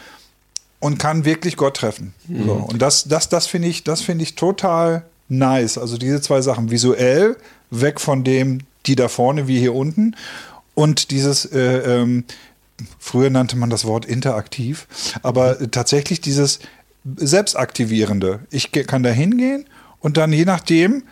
[0.84, 2.14] und kann wirklich Gott treffen.
[2.28, 2.46] Mhm.
[2.46, 2.54] So.
[2.54, 5.78] Und das, das, das finde ich, das finde ich total nice.
[5.78, 7.38] Also diese zwei Sachen visuell
[7.72, 10.18] weg von dem, die da vorne wie hier unten
[10.74, 12.26] und dieses äh, ähm,
[13.00, 14.88] früher nannte man das Wort interaktiv,
[15.22, 15.72] aber mhm.
[15.72, 16.60] tatsächlich dieses
[17.16, 18.42] selbstaktivierende.
[18.50, 19.66] Ich kann da hingehen
[20.02, 21.04] und dann je nachdem,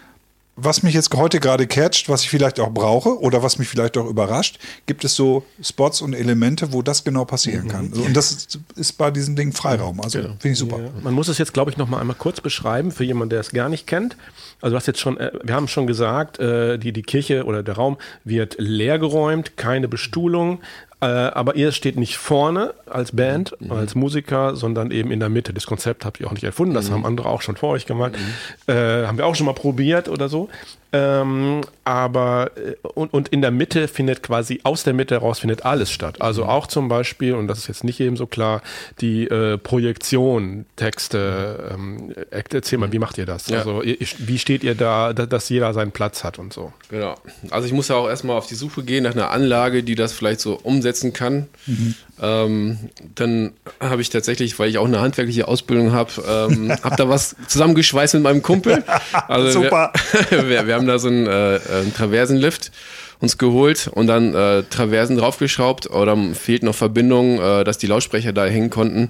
[0.56, 3.98] was mich jetzt heute gerade catcht, was ich vielleicht auch brauche oder was mich vielleicht
[3.98, 7.90] auch überrascht, gibt es so Spots und Elemente, wo das genau passieren kann.
[7.90, 8.04] Mhm.
[8.04, 10.02] Und das ist bei diesem Ding Freiraum.
[10.02, 10.34] Also genau.
[10.40, 10.80] finde ich super.
[10.80, 10.90] Ja.
[11.04, 13.52] Man muss es jetzt, glaube ich, noch mal einmal kurz beschreiben für jemanden, der es
[13.52, 14.18] gar nicht kennt.
[14.62, 17.76] Also hast jetzt schon, äh, wir haben schon gesagt, äh, die, die Kirche oder der
[17.76, 20.60] Raum wird leergeräumt, keine Bestuhlung,
[21.02, 23.72] äh, aber ihr steht nicht vorne als Band, mhm.
[23.72, 25.54] als Musiker, sondern eben in der Mitte.
[25.54, 26.94] Das Konzept habt ihr auch nicht erfunden, das mhm.
[26.94, 28.14] haben andere auch schon vor euch gemacht.
[28.14, 28.74] Mhm.
[28.74, 30.50] Äh, haben wir auch schon mal probiert oder so.
[30.94, 35.64] Ähm, aber äh, und, und in der Mitte findet quasi aus der Mitte heraus findet
[35.66, 36.22] alles statt.
[36.22, 38.62] Also auch zum Beispiel, und das ist jetzt nicht eben so klar,
[39.00, 41.72] die äh, Projektion, Texte.
[41.74, 43.48] Ähm, erzähl mal, wie macht ihr das?
[43.48, 43.60] Ja.
[43.60, 46.74] Also wie steht ihr da, dass jeder seinen Platz hat und so?
[46.90, 47.16] Genau.
[47.52, 50.12] Also ich muss ja auch erstmal auf die Suche gehen nach einer Anlage, die das
[50.12, 50.60] vielleicht so
[50.92, 51.48] umsetzen kann.
[51.66, 51.96] Mhm.
[52.22, 52.78] Ähm,
[53.16, 57.36] dann habe ich tatsächlich, weil ich auch eine handwerkliche Ausbildung habe, ähm, habe da was
[57.48, 58.84] zusammengeschweißt mit meinem Kumpel.
[59.28, 59.92] Also Super.
[60.30, 62.72] Wir, wir, wir haben da so einen, äh, einen Traversenlift
[63.20, 68.34] uns geholt und dann äh, Traversen draufgeschraubt oder fehlt noch Verbindung, äh, dass die Lautsprecher
[68.34, 69.10] da hängen konnten.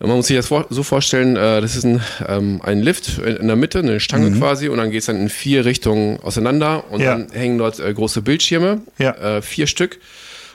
[0.00, 3.54] Man muss sich das so vorstellen, äh, das ist ein, ähm, ein Lift in der
[3.54, 4.40] Mitte, eine Stange mhm.
[4.40, 7.12] quasi, und dann geht es dann in vier Richtungen auseinander und ja.
[7.12, 9.12] dann hängen dort äh, große Bildschirme, ja.
[9.12, 10.00] äh, vier Stück.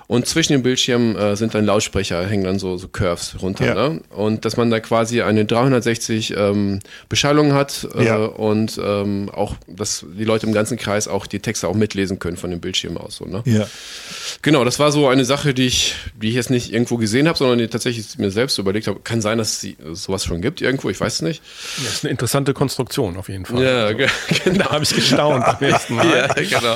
[0.07, 3.65] Und zwischen den Bildschirmen äh, sind dann Lautsprecher, hängen dann so, so Curves runter.
[3.65, 3.73] Ja.
[3.75, 4.01] Ne?
[4.09, 8.15] Und dass man da quasi eine 360 ähm, Beschallung hat äh, ja.
[8.15, 12.37] und ähm, auch, dass die Leute im ganzen Kreis auch die Texte auch mitlesen können
[12.37, 13.17] von dem Bildschirm aus.
[13.17, 13.43] So, ne?
[13.45, 13.67] ja.
[14.43, 17.37] Genau, das war so eine Sache, die ich, die ich jetzt nicht irgendwo gesehen habe,
[17.37, 19.01] sondern die tatsächlich mir selbst überlegt habe.
[19.01, 21.41] Kann sein, dass es sowas schon gibt irgendwo, ich weiß es nicht.
[21.83, 23.61] Das ist eine interessante Konstruktion auf jeden Fall.
[23.61, 23.97] Ja, also,
[24.43, 24.57] genau.
[24.63, 26.07] Da habe ich gestaunt beim nächsten Mal.
[26.07, 26.75] Ja, genau.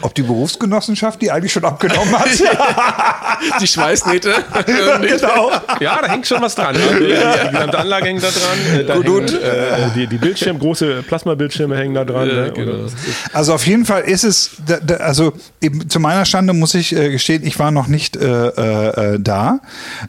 [0.00, 2.28] Ob die Berufsgenossenschaft die eigentlich schon abgenommen hat?
[3.60, 4.34] die Schweißnähte.
[4.66, 5.50] genau.
[5.80, 6.76] Ja, da hängt schon was dran.
[6.76, 8.80] Also, die, die gesamte Anlage hängt da dran.
[8.80, 12.28] Äh, da gut, hängen, äh, die, die Bildschirme, große Plasmabildschirme hängen da dran.
[12.28, 12.52] Ja, ne?
[12.52, 12.86] genau.
[13.32, 14.50] Also auf jeden Fall ist es,
[14.98, 19.18] also eben zu meiner Stande muss ich äh, gestehen, ich war noch nicht äh, äh,
[19.20, 19.60] da,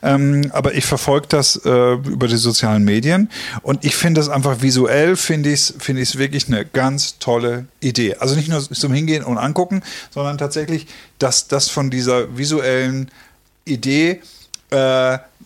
[0.01, 3.29] ähm, aber ich verfolge das äh, über die sozialen Medien
[3.61, 8.15] und ich finde das einfach visuell, finde ich es find wirklich eine ganz tolle Idee.
[8.19, 10.87] Also nicht nur zum Hingehen und angucken, sondern tatsächlich,
[11.19, 13.11] dass das von dieser visuellen
[13.65, 14.21] Idee
[14.69, 14.75] äh,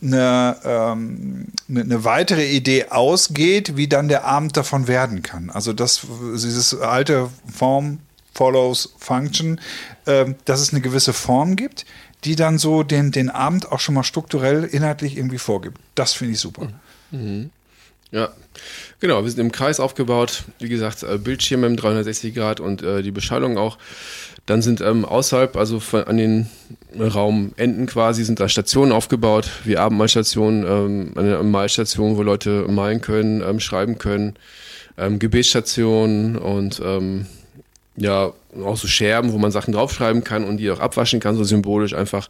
[0.02, 5.50] eine, ähm, eine, eine, weitere Idee ausgeht, wie dann der Abend davon werden kann.
[5.50, 8.00] Also das, dieses alte Form
[8.34, 9.60] follows Function,
[10.06, 11.86] äh, dass es eine gewisse Form gibt,
[12.24, 15.80] die dann so den, den Abend auch schon mal strukturell inhaltlich irgendwie vorgibt.
[15.96, 16.70] Das finde ich super.
[17.12, 17.52] Mhm.
[18.12, 18.30] Ja,
[19.00, 19.24] genau.
[19.24, 20.44] Wir sind im Kreis aufgebaut.
[20.60, 23.78] Wie gesagt, äh, Bildschirme im 360 Grad und äh, die Beschallung auch.
[24.46, 26.50] Dann sind ähm, außerhalb, also von, an den
[27.00, 33.42] Raumenden quasi, sind da Stationen aufgebaut, wie Abendmahlstationen, ähm, eine Malstation, wo Leute malen können,
[33.42, 34.36] ähm, schreiben können,
[34.98, 37.28] ähm, Gebetsstationen und ähm,
[37.96, 41.44] ja, auch so Scherben, wo man Sachen draufschreiben kann und die auch abwaschen kann, so
[41.44, 42.28] symbolisch einfach.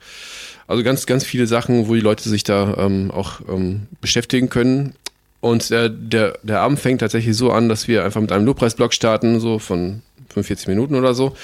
[0.67, 4.93] Also ganz, ganz viele Sachen, wo die Leute sich da ähm, auch ähm, beschäftigen können.
[5.39, 8.93] Und der, der, der Abend fängt tatsächlich so an, dass wir einfach mit einem Lobpreisblock
[8.93, 11.35] starten, so von 45 Minuten oder so,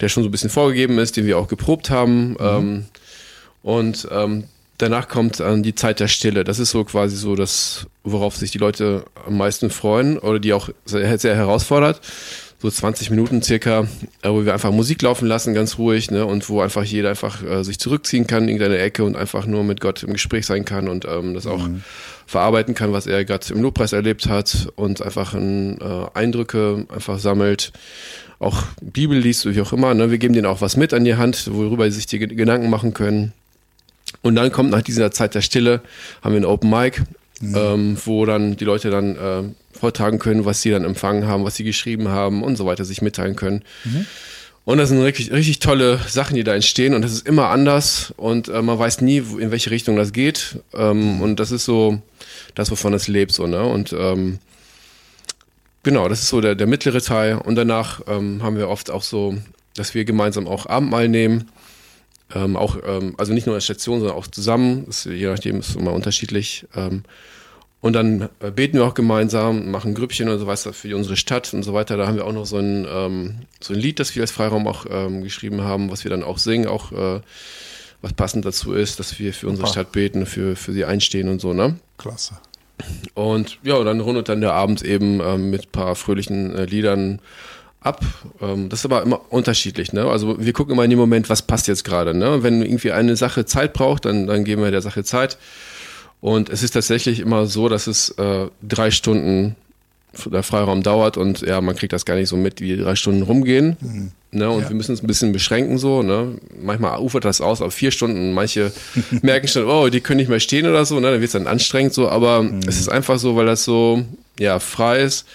[0.00, 2.30] der schon so ein bisschen vorgegeben ist, den wir auch geprobt haben.
[2.30, 2.36] Mhm.
[2.40, 2.84] Ähm,
[3.62, 4.44] und ähm,
[4.78, 6.44] danach kommt dann die Zeit der Stille.
[6.44, 10.52] Das ist so quasi so das, worauf sich die Leute am meisten freuen oder die
[10.52, 12.00] auch sehr, sehr herausfordert.
[12.58, 13.86] So 20 Minuten circa,
[14.22, 17.42] äh, wo wir einfach Musik laufen lassen, ganz ruhig, ne, und wo einfach jeder einfach
[17.42, 20.64] äh, sich zurückziehen kann in irgendeine Ecke und einfach nur mit Gott im Gespräch sein
[20.64, 21.82] kann und ähm, das auch mhm.
[22.26, 27.18] verarbeiten kann, was er gerade im Lobpreis erlebt hat und einfach ein, äh, Eindrücke einfach
[27.18, 27.72] sammelt
[28.38, 29.94] auch Bibel liest, wie auch immer.
[29.94, 30.10] Ne?
[30.10, 32.94] Wir geben denen auch was mit an die Hand, worüber sie sich die Gedanken machen
[32.94, 33.32] können.
[34.22, 35.80] Und dann kommt nach dieser Zeit der Stille,
[36.22, 37.02] haben wir ein Open Mic,
[37.40, 37.56] mhm.
[37.56, 39.42] ähm, wo dann die Leute dann äh,
[39.78, 43.02] vortragen können, was sie dann empfangen haben, was sie geschrieben haben und so weiter, sich
[43.02, 43.62] mitteilen können.
[43.84, 44.06] Mhm.
[44.64, 48.14] Und das sind richtig, richtig tolle Sachen, die da entstehen und das ist immer anders
[48.16, 50.58] und äh, man weiß nie, in welche Richtung das geht.
[50.72, 52.00] Ähm, und das ist so
[52.54, 53.62] das, wovon es lebt, so, ne?
[53.62, 54.38] Und ähm,
[55.84, 57.36] Genau, das ist so der, der mittlere Teil.
[57.36, 59.36] Und danach ähm, haben wir oft auch so,
[59.76, 61.50] dass wir gemeinsam auch Abendmahl nehmen.
[62.34, 64.84] Ähm, auch, ähm, also nicht nur als Station, sondern auch zusammen.
[64.86, 66.66] Das, je nachdem ist es immer unterschiedlich.
[66.74, 67.04] Ähm,
[67.80, 71.52] Und dann äh, beten wir auch gemeinsam, machen Grüppchen und so weiter für unsere Stadt
[71.52, 71.98] und so weiter.
[71.98, 74.66] Da haben wir auch noch so ein, ähm, so ein Lied, das wir als Freiraum
[74.66, 77.20] auch ähm, geschrieben haben, was wir dann auch singen, auch äh,
[78.00, 79.68] was passend dazu ist, dass wir für unsere.
[79.68, 81.76] Stadt beten, für, für sie einstehen und so, ne?
[81.98, 82.38] Klasse.
[83.14, 87.20] Und ja, dann rundet dann der Abend eben ähm, mit ein paar fröhlichen äh, Liedern
[87.80, 88.00] ab.
[88.40, 89.92] Ähm, das ist aber immer unterschiedlich.
[89.92, 90.04] Ne?
[90.04, 92.14] Also wir gucken immer in dem Moment, was passt jetzt gerade.
[92.14, 92.42] Ne?
[92.42, 95.38] Wenn irgendwie eine Sache Zeit braucht, dann, dann geben wir der Sache Zeit.
[96.20, 99.56] Und es ist tatsächlich immer so, dass es äh, drei Stunden
[100.30, 103.22] der Freiraum dauert und ja, man kriegt das gar nicht so mit, wie drei Stunden
[103.22, 103.76] rumgehen.
[104.30, 104.50] Ne?
[104.50, 104.68] Und Ja.
[104.68, 106.02] wir müssen uns ein bisschen beschränken so.
[106.02, 106.38] Ne?
[106.60, 108.32] Manchmal ufert das aus auf vier Stunden.
[108.32, 108.72] Manche
[109.22, 110.96] merken schon, oh, die können nicht mehr stehen oder so.
[111.00, 111.10] Ne?
[111.10, 112.08] Dann wird es dann anstrengend so.
[112.08, 114.04] Aber es ist einfach so, weil das so
[114.38, 115.26] ja frei ist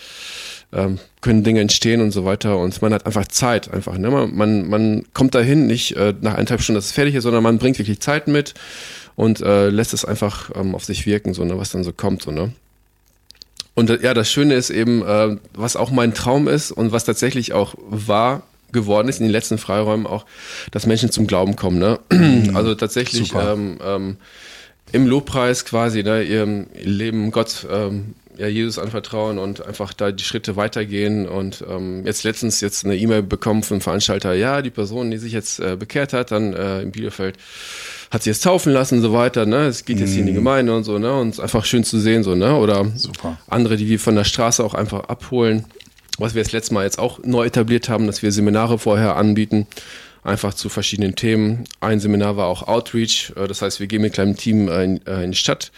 [0.71, 3.97] ähm, können Dinge entstehen und so weiter und man hat einfach Zeit einfach.
[3.97, 4.09] Ne?
[4.09, 7.43] Man, man, man kommt dahin nicht äh, nach eineinhalb Stunden, dass es fertig ist, sondern
[7.43, 8.53] man bringt wirklich Zeit mit
[9.15, 11.57] und äh, lässt es einfach ähm, auf sich wirken, so, ne?
[11.57, 12.21] was dann so kommt.
[12.21, 12.51] So, ne?
[13.79, 17.05] Und äh, ja, das Schöne ist eben, äh, was auch mein Traum ist und was
[17.05, 20.25] tatsächlich auch wahr geworden ist in den letzten Freiräumen auch,
[20.71, 21.79] dass Menschen zum Glauben kommen.
[21.79, 21.97] Ne?
[22.53, 24.17] Also tatsächlich ähm, ähm,
[24.91, 30.25] im Lobpreis quasi, ne, ihrem Leben Gott, ähm, ja, Jesus anvertrauen und einfach da die
[30.25, 31.25] Schritte weitergehen.
[31.25, 35.31] Und ähm, jetzt letztens jetzt eine E-Mail bekommen vom Veranstalter, ja, die Person, die sich
[35.31, 37.37] jetzt äh, bekehrt hat, dann äh, in Bielefeld,
[38.12, 39.67] hat sich jetzt taufen lassen und so weiter, ne?
[39.67, 41.13] Es geht jetzt hier in die Gemeinde und so, ne?
[41.13, 42.56] Und es ist einfach schön zu sehen, so, ne?
[42.56, 43.38] Oder Super.
[43.48, 45.65] andere, die wir von der Straße auch einfach abholen.
[46.17, 49.67] Was wir das letzte Mal jetzt auch neu etabliert haben, dass wir Seminare vorher anbieten,
[50.24, 51.63] einfach zu verschiedenen Themen.
[51.80, 54.84] Ein Seminar war auch Outreach, äh, das heißt, wir gehen mit einem kleinen Team äh,
[54.84, 55.72] in, äh, in die Stadt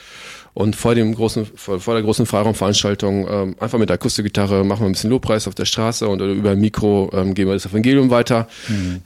[0.54, 4.88] und vor dem großen, vor, der großen Freiraumveranstaltung ähm, einfach mit der Akustikgitarre machen wir
[4.88, 8.10] ein bisschen Lobpreis auf der Straße und über ein Mikro ähm, geben wir das Evangelium
[8.10, 8.48] weiter.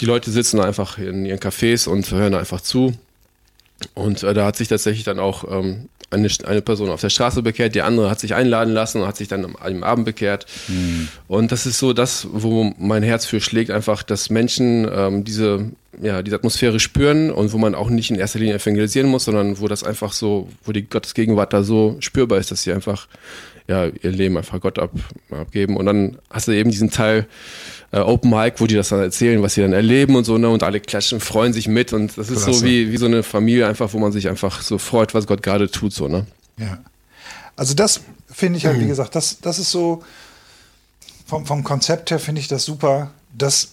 [0.01, 2.93] Die Leute sitzen einfach in ihren Cafés und hören einfach zu.
[3.93, 7.41] Und äh, da hat sich tatsächlich dann auch ähm, eine, eine Person auf der Straße
[7.41, 10.45] bekehrt, die andere hat sich einladen lassen und hat sich dann am, am Abend bekehrt.
[11.27, 15.71] Und das ist so das, wo mein Herz für schlägt, einfach, dass Menschen ähm, diese,
[16.01, 19.59] ja, diese Atmosphäre spüren und wo man auch nicht in erster Linie evangelisieren muss, sondern
[19.59, 23.07] wo das einfach so, wo die Gottes Gegenwart da so spürbar ist, dass sie einfach
[23.67, 24.91] ja, ihr Leben einfach Gott ab,
[25.31, 25.75] abgeben.
[25.75, 27.25] Und dann hast du eben diesen Teil
[27.95, 30.49] äh, Open Mic, wo die das dann erzählen, was sie dann erleben und so, ne?
[30.49, 31.93] Und alle klatschen, freuen sich mit.
[31.93, 32.65] Und das ist so Klasse.
[32.65, 35.71] wie, wie so eine Familie einfach, wo man sich einfach so freut, was Gott gerade
[35.71, 36.25] tut, so, ne?
[36.57, 36.79] Ja.
[37.55, 40.03] Also das finde ich halt, wie gesagt, das, das ist so,
[41.25, 43.69] vom, vom Konzept her finde ich das super, dass,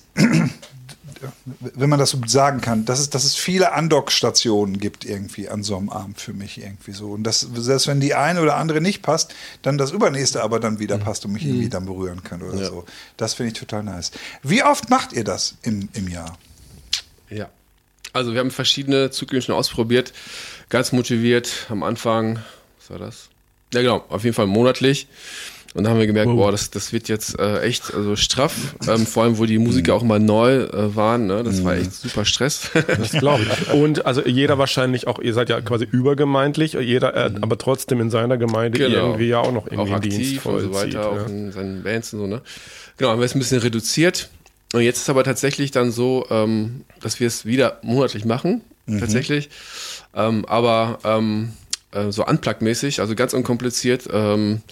[1.61, 5.62] wenn man das so sagen kann, dass es, dass es viele Andockstationen gibt irgendwie an
[5.62, 7.11] so einem Abend für mich irgendwie so.
[7.12, 10.78] Und dass, selbst wenn die eine oder andere nicht passt, dann das übernächste aber dann
[10.78, 12.66] wieder passt und mich irgendwie dann berühren kann oder Ja.
[12.68, 12.85] so.
[13.16, 14.11] Das finde ich total nice.
[14.42, 16.38] Wie oft macht ihr das im, im Jahr?
[17.30, 17.48] Ja.
[18.12, 20.12] Also wir haben verschiedene Zyklen schon ausprobiert,
[20.68, 22.40] ganz motiviert am Anfang,
[22.78, 23.28] was war das?
[23.72, 25.08] Ja genau, auf jeden Fall monatlich.
[25.74, 29.06] Und dann haben wir gemerkt, boah, das, das wird jetzt äh, echt also straff, ähm,
[29.06, 31.42] vor allem wo die Musiker auch mal neu äh, waren, ne?
[31.42, 32.70] das war echt super Stress.
[32.87, 33.72] Das glaube ich.
[33.72, 38.11] Und also jeder wahrscheinlich auch, ihr seid ja quasi übergemeindlich, jeder, äh, aber trotzdem in
[38.11, 39.06] seiner Gemeinde Genau.
[39.06, 41.26] irgendwie ja auch noch irgendwie auch einen Dienst aktiv und so weiter, auch ja.
[41.26, 42.42] in seinen Bands und so, ne?
[42.98, 44.28] Genau, haben wir es ein bisschen reduziert.
[44.74, 48.62] Und jetzt ist aber tatsächlich dann so, ähm, dass wir es wieder monatlich machen,
[48.98, 49.50] tatsächlich.
[50.14, 51.52] Ähm, aber ähm,
[51.92, 54.62] äh, so unplugged-mäßig, also ganz unkompliziert, ähm,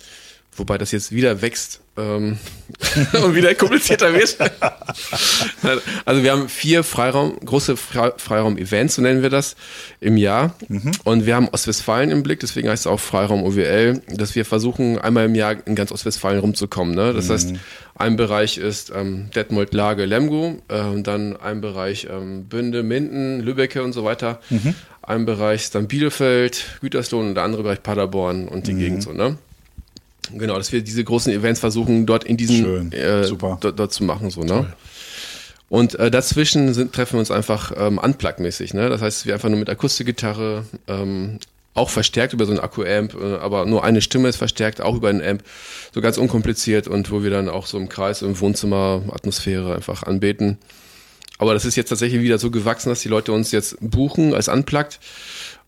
[0.56, 2.38] wobei das jetzt wieder wächst ähm,
[3.24, 4.36] und wieder komplizierter wird.
[6.04, 9.56] also wir haben vier Freiraum, große Fre Freiraum-Events, so nennen wir das,
[10.00, 10.54] im Jahr.
[11.04, 14.98] Und wir haben Ostwestfalen im Blick, deswegen heißt es auch Freiraum OWL, dass wir versuchen,
[14.98, 16.94] einmal im Jahr in ganz Ostwestfalen rumzukommen.
[16.94, 17.12] Ne?
[17.12, 17.54] Das heißt,
[17.94, 23.40] ein Bereich ist ähm, Detmold, Lage, Lemgo, äh, und dann ein Bereich ähm, Bünde, Minden,
[23.40, 24.40] Lübbecke und so weiter.
[25.02, 29.12] Ein Bereich ist dann Bielefeld, Gütersloh und der andere Bereich Paderborn und die Gegend so,
[29.12, 29.38] ne?
[30.34, 33.28] Genau, dass wir diese großen Events versuchen, dort in diesen Schön, äh.
[33.28, 34.72] Dort, dort zu machen, so, ne?
[35.68, 38.88] Und äh, dazwischen sind, treffen wir uns einfach ähm, unplug-mäßig, ne?
[38.88, 41.38] Das heißt, wir einfach nur mit Akustikgitarre, ähm,
[41.74, 45.08] auch verstärkt über so ein Akku-Amp, äh, aber nur eine Stimme ist verstärkt, auch über
[45.08, 45.44] einen Amp,
[45.94, 50.02] so ganz unkompliziert und wo wir dann auch so im Kreis, im Wohnzimmer, Atmosphäre einfach
[50.02, 50.58] anbeten.
[51.38, 54.48] Aber das ist jetzt tatsächlich wieder so gewachsen, dass die Leute uns jetzt buchen als
[54.48, 54.98] Unplugged.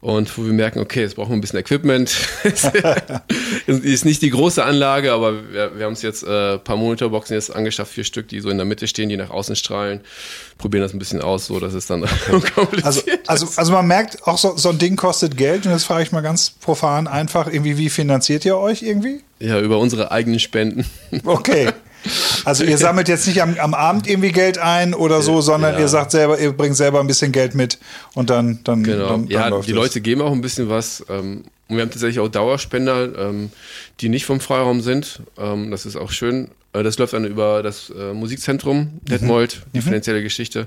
[0.02, 2.12] Und wo wir merken, okay, jetzt brauchen wir ein bisschen Equipment.
[3.66, 7.34] ist nicht die große Anlage, aber wir, wir haben uns jetzt äh, ein paar Monitorboxen
[7.34, 10.00] jetzt angeschafft, vier Stück, die so in der Mitte stehen, die nach außen strahlen.
[10.58, 14.26] Probieren das ein bisschen aus, so dass es dann unkompliziert Also, also, also man merkt,
[14.26, 17.46] auch so, so ein Ding kostet Geld und das frage ich mal ganz profan einfach,
[17.46, 19.20] irgendwie, wie finanziert ihr euch irgendwie?
[19.38, 20.84] Ja, über unsere eigenen Spenden.
[21.24, 21.70] Okay.
[22.44, 25.80] Also ihr sammelt jetzt nicht am, am Abend irgendwie Geld ein oder so, sondern Ja.
[25.80, 27.78] ihr sagt selber, ihr bringt selber ein bisschen Geld mit
[28.14, 29.08] und dann, dann, Genau.
[29.08, 29.76] dann, dann ja, die das.
[29.76, 31.04] Leute geben auch ein bisschen was.
[31.08, 33.50] Ähm, Und wir haben tatsächlich auch Dauerspender, ähm,
[34.00, 35.20] die nicht vom Freiraum sind.
[35.38, 36.48] Ähm, das ist auch schön.
[36.72, 40.66] Äh, das läuft dann über das äh, Musikzentrum Detmold, die finanzielle Geschichte.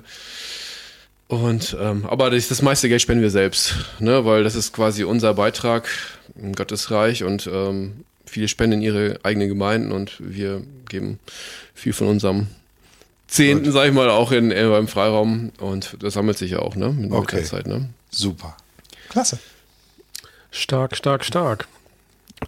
[1.27, 5.03] Und ähm, aber das, das meiste Geld spenden wir selbst, ne, weil das ist quasi
[5.03, 5.87] unser Beitrag
[6.39, 8.03] in Gottes Reich und ähm,
[8.35, 11.19] viele spenden in ihre eigenen Gemeinden und wir geben
[11.73, 12.47] viel von unserem
[13.27, 16.75] Zehnten, sag ich mal, auch in, äh, beim Freiraum und das sammelt sich ja auch,
[16.75, 17.37] ne, mit Okay.
[17.37, 17.87] der Zeit, ne.
[18.11, 18.57] Super.
[19.07, 19.39] Klasse.
[20.51, 21.67] Stark, stark, stark.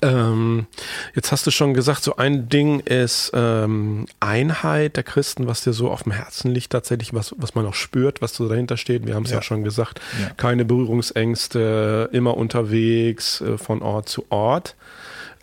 [0.01, 0.67] Ähm,
[1.15, 5.71] jetzt hast du schon gesagt, so ein Ding ist ähm, Einheit der Christen, was dir
[5.71, 9.07] so auf dem Herzen liegt, tatsächlich, was, was man auch spürt, was so dahinter steht.
[9.07, 9.37] Wir haben es ja.
[9.37, 9.41] Ja.
[9.41, 10.31] schon gesagt, Ja.
[10.35, 14.75] keine Berührungsängste, immer unterwegs, äh, von Ort zu Ort.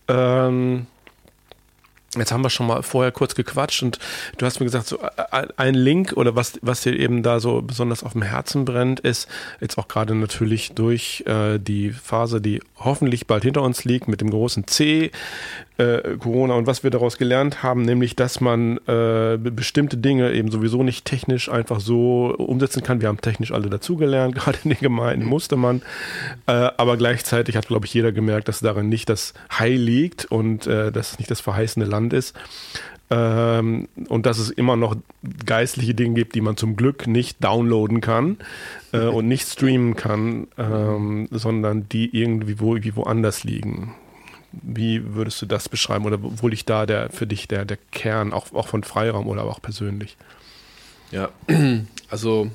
[0.08, 0.86] Ähm,
[2.16, 3.98] Jetzt haben wir schon mal vorher kurz gequatscht und
[4.38, 7.62] du hast mir gesagt, so äh, ein Link oder was, was dir eben da so
[7.62, 9.28] besonders auf dem Herzen brennt, ist
[9.60, 14.20] jetzt auch gerade natürlich durch äh, die Phase, die hoffentlich bald hinter uns liegt, mit
[14.20, 15.10] dem großen C,
[15.76, 20.32] äh, Corona und was wir daraus gelernt haben, nämlich, dass man äh, be- bestimmte Dinge
[20.32, 23.00] eben sowieso nicht technisch einfach so umsetzen kann.
[23.00, 25.82] Wir haben technisch alle dazugelernt, gerade in den Gemeinden musste man.
[26.46, 30.66] Äh, aber gleichzeitig hat, glaube ich, jeder gemerkt, dass darin nicht das Heil liegt und
[30.66, 32.36] äh, dass es nicht das verheißene Land ist.
[33.10, 34.96] Ähm, und dass es immer noch
[35.44, 38.38] geistliche Dinge gibt, die man zum Glück nicht downloaden kann
[38.92, 43.94] äh, und nicht streamen kann, ähm, sondern die irgendwie wo, irgendwie woanders liegen.
[44.62, 46.04] Wie würdest du das beschreiben?
[46.04, 49.44] Oder wo liegt da der für dich der, der Kern, auch, auch von Freiraum oder
[49.44, 50.16] auch persönlich?
[51.10, 51.30] Ja,
[52.08, 52.50] also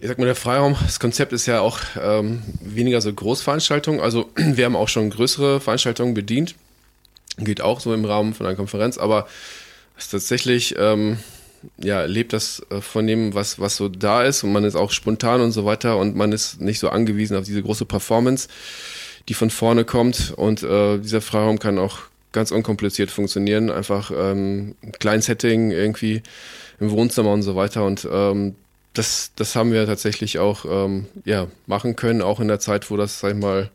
[0.00, 4.00] ich sag mal, der Freiraum, das Konzept ist ja auch ähm, weniger so Großveranstaltungen.
[4.00, 6.54] Also wir haben auch schon größere Veranstaltungen bedient.
[7.38, 9.26] Geht auch so im Rahmen von einer Konferenz, aber
[10.10, 11.18] tatsächlich, ähm,
[11.78, 14.90] ja, lebt das äh, von dem, was, was so da ist und man ist auch
[14.92, 18.48] spontan und so weiter und man ist nicht so angewiesen auf diese große Performance,
[19.28, 20.32] die von vorne kommt.
[20.36, 22.00] Und äh, dieser Freiraum kann auch
[22.32, 26.22] ganz unkompliziert funktionieren, einfach ähm, ein kleines Setting irgendwie
[26.80, 27.84] im Wohnzimmer und so weiter.
[27.84, 28.56] Und ähm,
[28.92, 32.96] das, das haben wir tatsächlich auch ähm, ja, machen können, auch in der Zeit, wo
[32.96, 33.70] das, sag ich mal,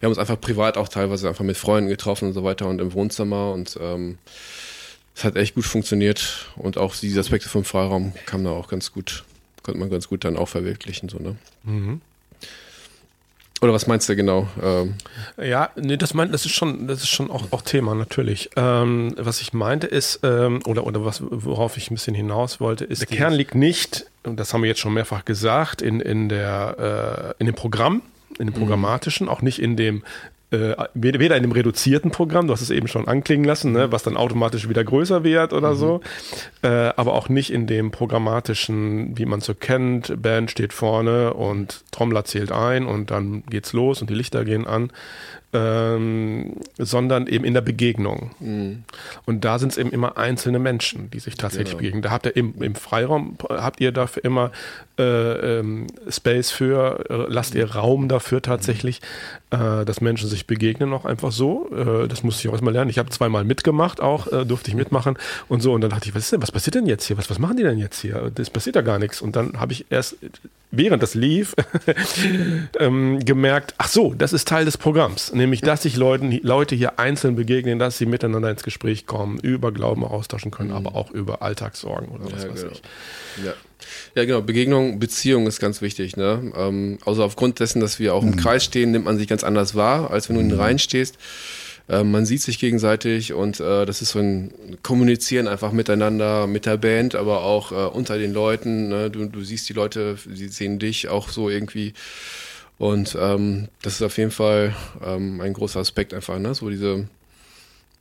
[0.00, 2.80] wir haben uns einfach privat auch teilweise einfach mit Freunden getroffen und so weiter und
[2.80, 3.52] im Wohnzimmer.
[3.52, 4.18] Und ähm,
[5.14, 6.50] es hat echt gut funktioniert.
[6.56, 9.24] Und auch diese Aspekte vom Freiraum kamen da auch ganz gut,
[9.62, 11.36] konnte man ganz gut dann auch verwirklichen, so, ne?
[13.60, 14.48] Oder was meinst du genau?
[14.62, 14.94] Ähm,
[15.42, 18.50] Ja, nee, das meint, das ist schon, das ist schon auch, auch Thema, natürlich.
[18.56, 22.84] Ähm, was ich meinte ist, ähm, oder, oder was, worauf ich ein bisschen hinaus wollte,
[22.84, 26.28] ist, der Kern liegt nicht, und das haben wir jetzt schon mehrfach gesagt, in, in
[26.28, 28.02] der, äh, in dem Programm,
[28.38, 30.02] in dem programmatischen, auch nicht in dem,
[30.54, 34.02] äh, weder in dem reduzierten Programm, du hast es eben schon anklingen lassen, ne, was
[34.02, 36.00] dann automatisch wieder größer wird oder so,
[36.62, 41.84] äh, aber auch nicht in dem programmatischen, wie man so kennt, Band steht vorne und
[41.90, 44.90] Trommler zählt ein und dann geht's los und die Lichter gehen an,
[45.54, 48.32] ähm, sondern eben in der Begegnung.
[49.24, 51.78] Und da sind es eben immer einzelne Menschen, die sich tatsächlich Genau.
[51.78, 52.02] begegnen.
[52.02, 54.50] Da habt ihr im, im Freiraum, habt ihr dafür immer
[54.98, 59.00] äh, ähm, Space für, äh, lasst ihr Raum dafür tatsächlich,
[59.50, 61.70] äh, dass Menschen sich begegnen, auch einfach so.
[61.72, 62.90] Äh, das musste ich auch erstmal lernen.
[62.90, 65.16] Ich habe zweimal mitgemacht, auch äh, durfte ich mitmachen
[65.48, 65.72] und so.
[65.72, 67.16] Und dann dachte ich, was ist denn, was passiert denn jetzt hier?
[67.16, 68.32] Was, was machen die denn jetzt hier?
[68.34, 69.22] Das passiert ja gar nichts.
[69.22, 70.16] Und dann habe ich erst,
[70.76, 71.54] während das lief,
[72.78, 75.32] ähm, gemerkt, ach so, das ist Teil des Programms.
[75.32, 79.72] Nämlich, dass sich Leuten, Leute hier einzeln begegnen, dass sie miteinander ins Gespräch kommen, über
[79.72, 82.72] Glauben austauschen können, aber auch über Alltagssorgen oder was Ja, weiß genau.
[82.72, 83.44] ich.
[83.44, 83.54] Ja.
[84.14, 84.40] ja, genau.
[84.42, 86.16] Begegnung, Beziehung ist ganz wichtig.
[86.16, 86.52] Ne?
[86.56, 89.74] Ähm, also aufgrund dessen, dass wir auch im Kreis stehen, nimmt man sich ganz anders
[89.74, 91.18] wahr, als wenn du in den Reihen stehst.
[91.88, 96.66] Ähm, man sieht sich gegenseitig und äh, das ist so ein Kommunizieren einfach miteinander, mit
[96.66, 98.88] der Band, aber auch äh, unter den Leuten.
[98.88, 99.10] Ne?
[99.10, 101.92] Du, du siehst die Leute, sie sehen dich auch so irgendwie.
[102.78, 106.54] Und ähm, das ist auf jeden Fall ähm, ein großer Aspekt einfach, ne?
[106.54, 107.06] So diese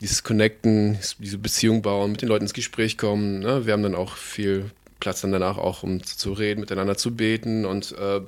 [0.03, 3.39] dieses Connecten, diese Beziehung bauen, mit den Leuten ins Gespräch kommen.
[3.39, 3.65] Ne?
[3.65, 4.69] Wir haben dann auch viel
[4.99, 8.19] Platz dann danach auch, um zu reden, miteinander zu beten und äh,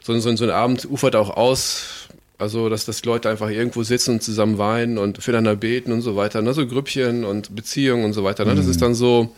[0.00, 2.01] so, so, so ein Abend ufert auch aus.
[2.42, 6.16] Also, dass, dass Leute einfach irgendwo sitzen und zusammen weinen und füreinander beten und so
[6.16, 6.42] weiter.
[6.42, 6.52] Ne?
[6.54, 8.44] So Grüppchen und Beziehungen und so weiter.
[8.44, 8.56] Ne?
[8.56, 9.32] Das ist dann so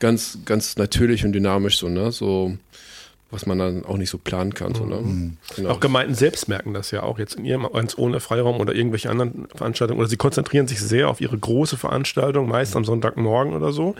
[0.00, 2.10] ganz, ganz natürlich und dynamisch so, ne?
[2.10, 2.56] So,
[3.30, 4.74] was man dann auch nicht so planen kann.
[4.74, 5.36] So, ne?
[5.54, 5.70] Genau.
[5.70, 9.10] Auch Gemeinden selbst merken das ja auch jetzt in ihrem ganz ohne Freiraum oder irgendwelche
[9.10, 13.70] anderen Veranstaltungen oder sie konzentrieren sich sehr auf ihre große Veranstaltung, meist am Sonntagmorgen oder
[13.70, 13.94] so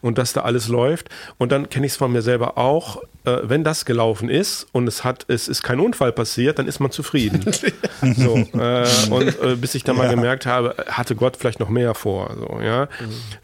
[0.00, 1.08] und dass da alles läuft.
[1.38, 4.86] Und dann kenne ich es von mir selber auch, äh, wenn das gelaufen ist und
[4.86, 7.40] es hat, es ist kein Unfall passiert, dann ist man zufrieden.
[8.16, 11.94] so, äh, und äh, bis ich dann mal gemerkt habe, hatte Gott vielleicht noch mehr
[11.94, 12.88] vor, so, ja,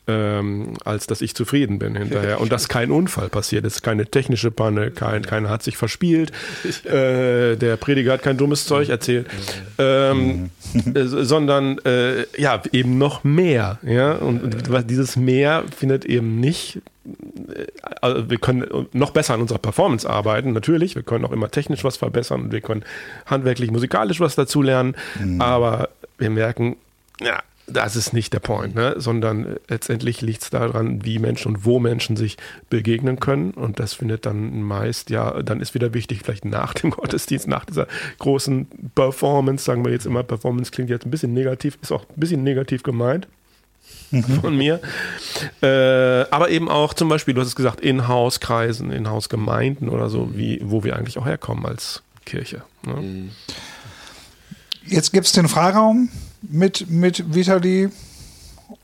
[0.07, 2.41] ähm, als dass ich zufrieden bin hinterher.
[2.41, 6.31] Und dass kein Unfall passiert ist, keine technische Panne, kein, keiner hat sich verspielt,
[6.85, 9.27] äh, der Prediger hat kein dummes Zeug erzählt,
[9.79, 10.62] ähm, äh,
[10.95, 16.81] sondern äh, ja, eben noch mehr, ja, und dieses Mehr findet eben nicht
[18.01, 20.95] also wir können noch besser an unserer Performance arbeiten, natürlich.
[20.95, 22.85] Wir können auch immer technisch was verbessern und wir können
[23.27, 24.97] handwerklich, musikalisch was dazulernen.
[25.19, 25.41] Mhm.
[25.41, 26.77] Aber wir merken,
[27.21, 28.95] ja, das ist nicht der Point, ne?
[28.99, 32.37] sondern letztendlich liegt es daran, wie Menschen und wo Menschen sich
[32.71, 33.53] begegnen können.
[33.53, 37.65] Und das findet dann meist, ja, dann ist wieder wichtig, vielleicht nach dem Gottesdienst, nach
[37.65, 37.87] dieser
[38.19, 42.21] großen Performance, sagen wir jetzt immer, Performance klingt jetzt ein bisschen negativ, ist auch ein
[42.21, 43.29] bisschen negativ gemeint
[44.11, 44.41] mhm.
[44.41, 44.81] von mir.
[45.63, 50.61] Äh, aber eben auch zum Beispiel, du hast es gesagt, In-House-Kreisen, In-House-Gemeinden oder so, wie,
[50.65, 52.63] wo wir eigentlich auch herkommen als Kirche.
[52.85, 53.31] Ne?
[54.85, 56.09] Jetzt gibt es den Freiraum
[56.43, 57.89] mit, mit Vitali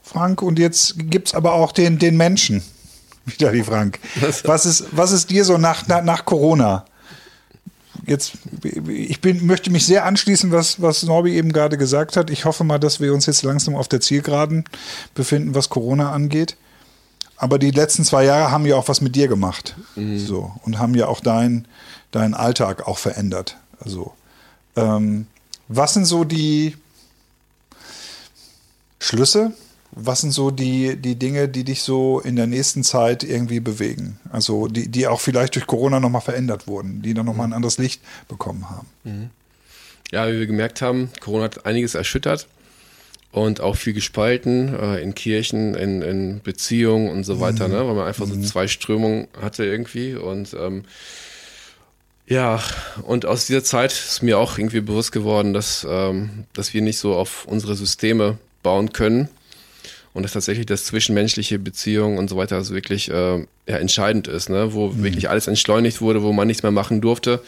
[0.02, 2.62] Frank und jetzt gibt es aber auch den, den Menschen.
[3.24, 3.98] Vitali Frank.
[4.44, 6.84] Was ist, was ist dir so nach, nach, nach Corona?
[8.08, 8.38] jetzt,
[8.88, 12.30] ich bin, möchte mich sehr anschließen, was, was Norbi eben gerade gesagt hat.
[12.30, 14.64] Ich hoffe mal, dass wir uns jetzt langsam auf der Zielgeraden
[15.14, 16.56] befinden, was Corona angeht.
[17.36, 19.76] Aber die letzten zwei Jahre haben ja auch was mit dir gemacht.
[19.94, 20.18] Mhm.
[20.18, 20.52] So.
[20.64, 21.68] Und haben ja auch deinen
[22.10, 23.58] dein Alltag auch verändert.
[23.80, 24.12] Also,
[24.76, 25.26] ähm,
[25.68, 26.76] was sind so die
[28.98, 29.52] Schlüsse,
[29.90, 34.18] was sind so die, die Dinge, die dich so in der nächsten Zeit irgendwie bewegen?
[34.30, 37.78] Also die, die auch vielleicht durch Corona nochmal verändert wurden, die dann nochmal ein anderes
[37.78, 38.86] Licht bekommen haben.
[39.04, 39.30] Mhm.
[40.10, 42.46] Ja, wie wir gemerkt haben, Corona hat einiges erschüttert
[43.32, 47.74] und auch viel gespalten äh, in Kirchen, in, in Beziehungen und so weiter, mhm.
[47.74, 47.86] ne?
[47.86, 48.42] weil man einfach mhm.
[48.42, 50.84] so zwei Strömungen hatte irgendwie und ähm,
[52.26, 52.62] ja,
[53.04, 56.98] und aus dieser Zeit ist mir auch irgendwie bewusst geworden, dass, ähm, dass wir nicht
[56.98, 58.36] so auf unsere Systeme
[58.68, 59.30] bauen können,
[60.18, 64.50] und dass tatsächlich das zwischenmenschliche Beziehung und so weiter also wirklich äh, ja, entscheidend ist,
[64.50, 64.74] ne?
[64.74, 65.04] wo mhm.
[65.04, 67.40] wirklich alles entschleunigt wurde, wo man nichts mehr machen durfte.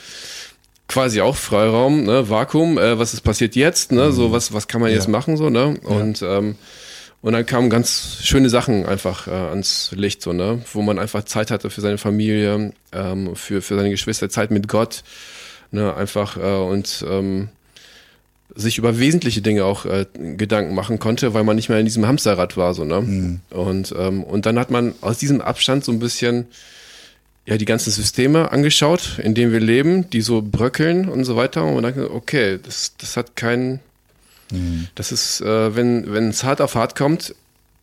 [0.86, 2.30] Quasi auch Freiraum, ne?
[2.30, 4.06] Vakuum, äh, was ist passiert jetzt, ne?
[4.06, 4.12] Mhm.
[4.12, 4.96] So, was, was kann man ja.
[4.96, 5.78] jetzt machen, so, ne?
[5.84, 6.38] Und ja.
[6.38, 6.56] ähm,
[7.22, 10.62] und dann kamen ganz schöne Sachen einfach äh, ans Licht, so, ne?
[10.72, 14.66] Wo man einfach Zeit hatte für seine Familie, ähm, für, für seine Geschwister, Zeit mit
[14.68, 15.04] Gott,
[15.70, 15.94] ne?
[15.94, 17.50] Einfach äh, und ähm,
[18.54, 22.06] sich über wesentliche Dinge auch äh, Gedanken machen konnte, weil man nicht mehr in diesem
[22.06, 23.00] Hamsterrad war, so, ne?
[23.00, 23.40] Mhm.
[23.50, 26.46] Und, ähm, und dann hat man aus diesem Abstand so ein bisschen
[27.46, 31.64] ja die ganzen Systeme angeschaut, in denen wir leben, die so bröckeln und so weiter.
[31.64, 33.80] Und dann, okay, das, das hat keinen,
[34.50, 34.88] mhm.
[34.94, 37.34] das ist, äh, wenn, wenn es hart auf hart kommt,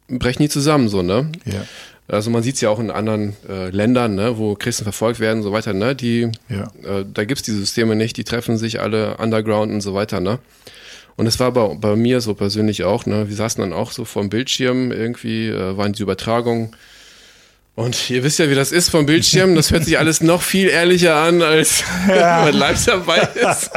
[0.07, 1.31] brechen die zusammen, so, ne?
[1.45, 1.65] Ja.
[2.09, 5.39] Also man sieht es ja auch in anderen äh, Ländern, ne, wo Christen verfolgt werden
[5.39, 5.93] und so weiter, ne?
[5.93, 6.71] Die, ja.
[6.83, 10.39] äh, da gibt's die Systeme nicht, die treffen sich alle underground und so weiter, ne?
[11.17, 13.27] Und es war bei, bei mir so persönlich auch, ne?
[13.27, 16.71] Wir saßen dann auch so vorm Bildschirm, irgendwie äh, waren die Übertragungen.
[17.75, 19.53] Und ihr wisst ja, wie das ist vom Bildschirm.
[19.53, 22.45] Das hört sich alles noch viel ehrlicher an, als ja.
[22.45, 23.69] wenn man live dabei ist.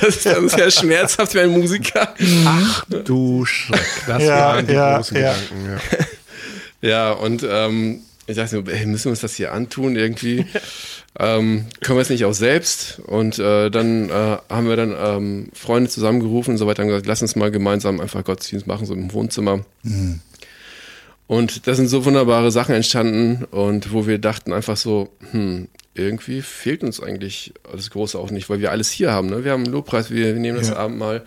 [0.00, 2.14] Das ist dann sehr schmerzhaft wie ein Musiker.
[2.44, 3.80] Ach du Schreck.
[4.06, 5.32] Das ja, waren die ja, großen ja.
[5.32, 5.80] Gedanken.
[5.92, 6.06] Ja.
[6.82, 10.46] Ja, und ähm, ich dachte, ey, müssen wir uns das hier antun irgendwie?
[11.18, 13.00] ähm, können wir es nicht auch selbst?
[13.06, 17.06] Und äh, dann äh, haben wir dann ähm, Freunde zusammengerufen und so weiter und gesagt,
[17.06, 19.64] lass uns mal gemeinsam einfach Gottesdienst machen, so im Wohnzimmer.
[19.82, 20.20] Mhm.
[21.26, 26.42] Und da sind so wunderbare Sachen entstanden und wo wir dachten einfach so, hm, irgendwie
[26.42, 29.28] fehlt uns eigentlich das Große auch nicht, weil wir alles hier haben.
[29.28, 29.44] Ne?
[29.44, 30.76] Wir haben einen Lobpreis, wir, wir nehmen das ja.
[30.76, 31.18] Abendmahl.
[31.18, 31.26] mal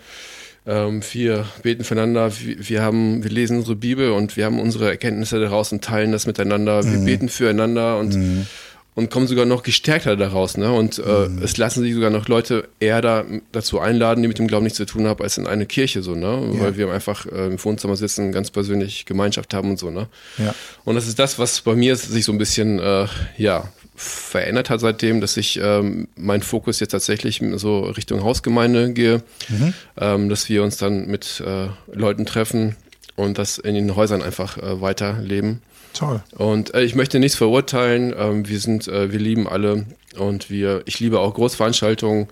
[0.66, 4.88] ähm, wir beten füreinander, wir, wir, haben, wir lesen unsere Bibel und wir haben unsere
[4.88, 6.82] Erkenntnisse daraus und teilen das miteinander.
[6.84, 7.04] Wir mhm.
[7.04, 8.46] beten füreinander und, mhm.
[8.94, 10.56] und kommen sogar noch gestärkter daraus.
[10.56, 10.72] Ne?
[10.72, 11.42] Und äh, mhm.
[11.42, 14.78] es lassen sich sogar noch Leute eher da, dazu einladen, die mit dem Glauben nichts
[14.78, 16.52] zu tun haben, als in eine Kirche so, ne?
[16.54, 16.60] Ja.
[16.60, 20.08] Weil wir einfach äh, im Wohnzimmer sitzen, ganz persönlich Gemeinschaft haben und so, ne?
[20.38, 20.54] Ja.
[20.84, 23.06] Und das ist das, was bei mir sich so ein bisschen, äh,
[23.36, 29.22] ja, verändert hat seitdem, dass ich ähm, mein Fokus jetzt tatsächlich so Richtung Hausgemeinde gehe,
[29.48, 29.74] mhm.
[30.00, 32.76] ähm, dass wir uns dann mit äh, Leuten treffen
[33.16, 35.62] und das in den Häusern einfach äh, weiterleben.
[35.92, 36.22] Toll.
[36.36, 38.12] Und äh, ich möchte nichts verurteilen.
[38.18, 39.86] Ähm, wir sind, äh, wir lieben alle
[40.18, 42.28] und wir, ich liebe auch Großveranstaltungen.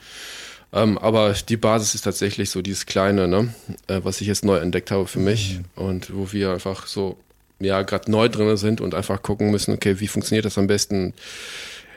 [0.72, 3.54] Ähm, aber die Basis ist tatsächlich so dieses Kleine, ne?
[3.86, 5.82] Äh, was ich jetzt neu entdeckt habe für mich mhm.
[5.82, 7.18] und wo wir einfach so
[7.64, 11.14] ja gerade neu drin sind und einfach gucken müssen, okay, wie funktioniert das am besten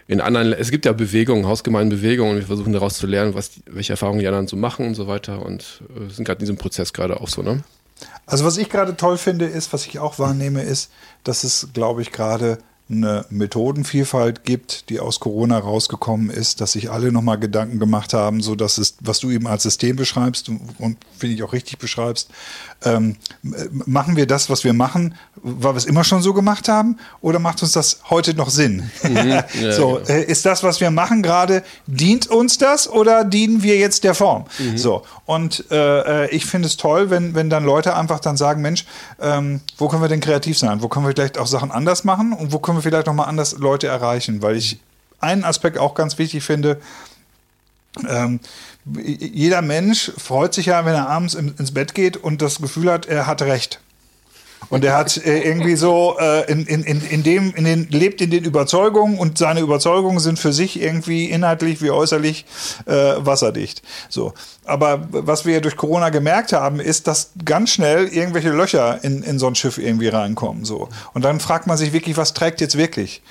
[0.07, 3.93] in anderen, es gibt ja Bewegungen, Hausgemeindenbewegungen und wir versuchen daraus zu lernen, was, welche
[3.93, 6.93] Erfahrungen die anderen so machen und so weiter und äh, sind gerade in diesem Prozess
[6.93, 7.63] gerade auch so, ne?
[8.25, 10.91] Also was ich gerade toll finde, ist, was ich auch wahrnehme, ist,
[11.23, 16.91] dass es, glaube ich, gerade eine Methodenvielfalt gibt, die aus Corona rausgekommen ist, dass sich
[16.91, 20.61] alle nochmal Gedanken gemacht haben, so dass es, was du eben als System beschreibst und,
[20.77, 22.29] und finde ich auch richtig beschreibst,
[22.83, 26.97] ähm, machen wir das, was wir machen, weil wir es immer schon so gemacht haben,
[27.21, 28.89] oder macht uns das heute noch Sinn?
[29.03, 29.15] Mhm,
[29.61, 30.07] ja, so, genau.
[30.07, 34.15] äh, ist das, was wir machen gerade, dient uns das oder dienen wir jetzt der
[34.15, 34.45] Form?
[34.59, 34.77] Mhm.
[34.77, 38.61] So, und äh, äh ich finde es toll, wenn, wenn dann Leute einfach dann sagen,
[38.61, 38.85] Mensch,
[39.19, 40.81] ähm, wo können wir denn kreativ sein?
[40.81, 43.57] Wo können wir vielleicht auch Sachen anders machen und wo können wir vielleicht nochmal anders
[43.57, 44.79] Leute erreichen, weil ich
[45.19, 46.79] einen Aspekt auch ganz wichtig finde.
[48.07, 48.39] Ähm,
[49.03, 53.07] jeder Mensch freut sich ja, wenn er abends ins Bett geht und das Gefühl hat,
[53.07, 53.79] er hat Recht.
[54.69, 58.31] Und er hat äh, irgendwie so äh, in, in, in dem, in den, lebt in
[58.31, 62.45] den Überzeugungen und seine Überzeugungen sind für sich irgendwie inhaltlich wie äußerlich
[62.85, 63.81] äh, wasserdicht.
[64.09, 64.33] So.
[64.65, 69.39] Aber was wir durch Corona gemerkt haben, ist, dass ganz schnell irgendwelche Löcher in, in
[69.39, 70.65] so ein Schiff irgendwie reinkommen.
[70.65, 70.89] So.
[71.13, 73.21] Und dann fragt man sich wirklich, was trägt jetzt wirklich?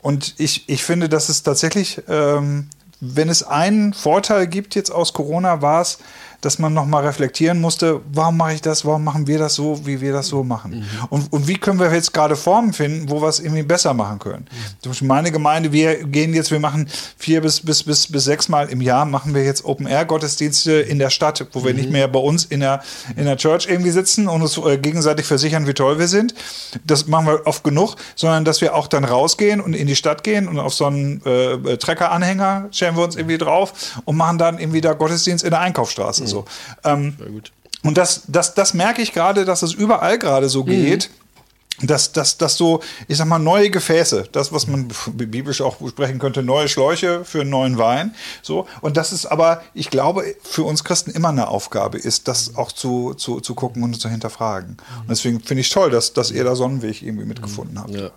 [0.00, 2.68] Und ich, ich finde, dass es tatsächlich, ähm,
[3.00, 5.98] wenn es einen Vorteil gibt jetzt aus Corona, war es,
[6.42, 10.00] dass man nochmal reflektieren musste, warum mache ich das, warum machen wir das so, wie
[10.00, 10.80] wir das so machen.
[10.80, 11.04] Mhm.
[11.08, 14.18] Und, und wie können wir jetzt gerade Formen finden, wo wir es irgendwie besser machen
[14.18, 14.46] können.
[14.50, 14.82] Mhm.
[14.82, 18.48] Zum Beispiel meine Gemeinde, wir gehen jetzt, wir machen vier bis, bis, bis, bis sechs
[18.48, 21.92] Mal im Jahr, machen wir jetzt Open-Air-Gottesdienste in der Stadt, wo wir nicht mhm.
[21.92, 22.82] mehr bei uns in der,
[23.16, 26.34] in der Church irgendwie sitzen und uns äh, gegenseitig versichern, wie toll wir sind.
[26.84, 30.24] Das machen wir oft genug, sondern dass wir auch dann rausgehen und in die Stadt
[30.24, 34.58] gehen und auf so einen äh, Trecker-Anhänger stellen wir uns irgendwie drauf und machen dann
[34.58, 36.31] irgendwie da Gottesdienst in der Einkaufsstraße.
[36.32, 36.44] So.
[36.84, 37.52] Ähm, Sehr gut.
[37.82, 41.10] Und das, das, das merke ich gerade, dass es überall gerade so geht.
[41.10, 41.22] Mhm
[41.80, 46.18] dass, dass, dass so, ich sag mal, neue Gefäße, das, was man biblisch auch besprechen
[46.18, 48.66] könnte, neue Schläuche für einen neuen Wein, so.
[48.80, 52.72] Und das ist aber, ich glaube, für uns Christen immer eine Aufgabe ist, das auch
[52.72, 54.76] zu, zu, zu gucken und zu hinterfragen.
[55.00, 57.90] Und deswegen finde ich toll, dass, dass ihr da Sonnenweg irgendwie mitgefunden habt.
[57.90, 58.10] Ja.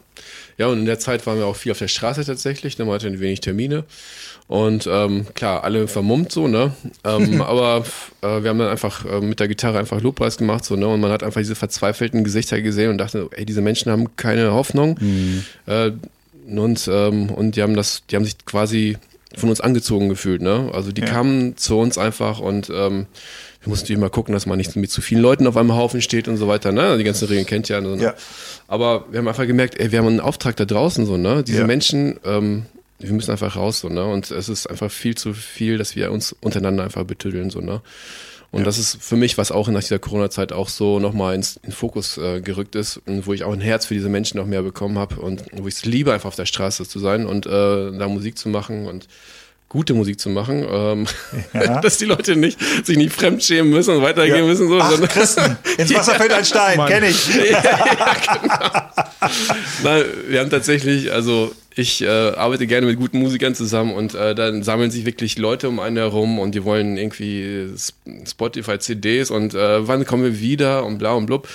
[0.58, 3.14] ja, und in der Zeit waren wir auch viel auf der Straße tatsächlich, da hatten
[3.14, 3.86] wir wenig Termine.
[4.48, 6.74] Und ähm, klar, alle vermummt so, ne?
[7.04, 7.84] Ähm, aber
[8.22, 10.88] äh, wir haben dann einfach äh, mit der Gitarre einfach Lobpreis gemacht, so, ne?
[10.88, 14.54] Und man hat einfach diese verzweifelten Gesichter gesehen und dachte, ey, diese Menschen haben keine
[14.54, 14.98] Hoffnung.
[15.00, 15.46] Mhm.
[15.66, 15.92] Äh,
[16.48, 18.98] und, ähm, und die haben das, die haben sich quasi
[19.36, 20.70] von uns angezogen gefühlt, ne?
[20.74, 21.08] Also die ja.
[21.08, 23.08] kamen zu uns einfach und ähm,
[23.62, 26.28] wir mussten immer gucken, dass man nicht mit zu vielen Leuten auf einem Haufen steht
[26.28, 26.98] und so weiter, ne?
[26.98, 27.98] Die ganzen Regeln kennt ja, ne?
[28.02, 28.14] ja.
[28.68, 31.44] Aber wir haben einfach gemerkt, ey, wir haben einen Auftrag da draußen, so, ne?
[31.44, 31.68] Diese ja.
[31.68, 32.68] Menschen, ähm,
[33.00, 34.06] wir müssen einfach raus, so, ne?
[34.06, 37.82] Und es ist einfach viel zu viel, dass wir uns untereinander einfach betüdeln, so, ne?
[38.52, 38.66] Und ja.
[38.66, 42.18] das ist für mich, was auch nach dieser Corona-Zeit auch so nochmal ins in Fokus
[42.18, 44.98] äh, gerückt ist und wo ich auch ein Herz für diese Menschen noch mehr bekommen
[44.98, 48.08] habe und wo ich es liebe, einfach auf der Straße zu sein und äh, da
[48.08, 49.08] Musik zu machen und
[49.68, 51.06] gute Musik zu machen, ähm,
[51.54, 51.82] ja.
[51.82, 54.46] dass die Leute nicht sich nicht fremdschämen müssen und weitergehen ja.
[54.46, 54.70] müssen.
[54.70, 57.36] So, Ach, Christen, ins Wasser fällt ein Stein, kenne ich.
[57.52, 57.62] ja,
[58.42, 58.70] genau.
[59.84, 64.34] Nein, wir haben tatsächlich, also ich äh, arbeite gerne mit guten Musikern zusammen und äh,
[64.34, 67.70] dann sammeln sich wirklich Leute um einen herum und die wollen irgendwie
[68.26, 71.50] Spotify-CDs und äh, wann kommen wir wieder und bla und blub.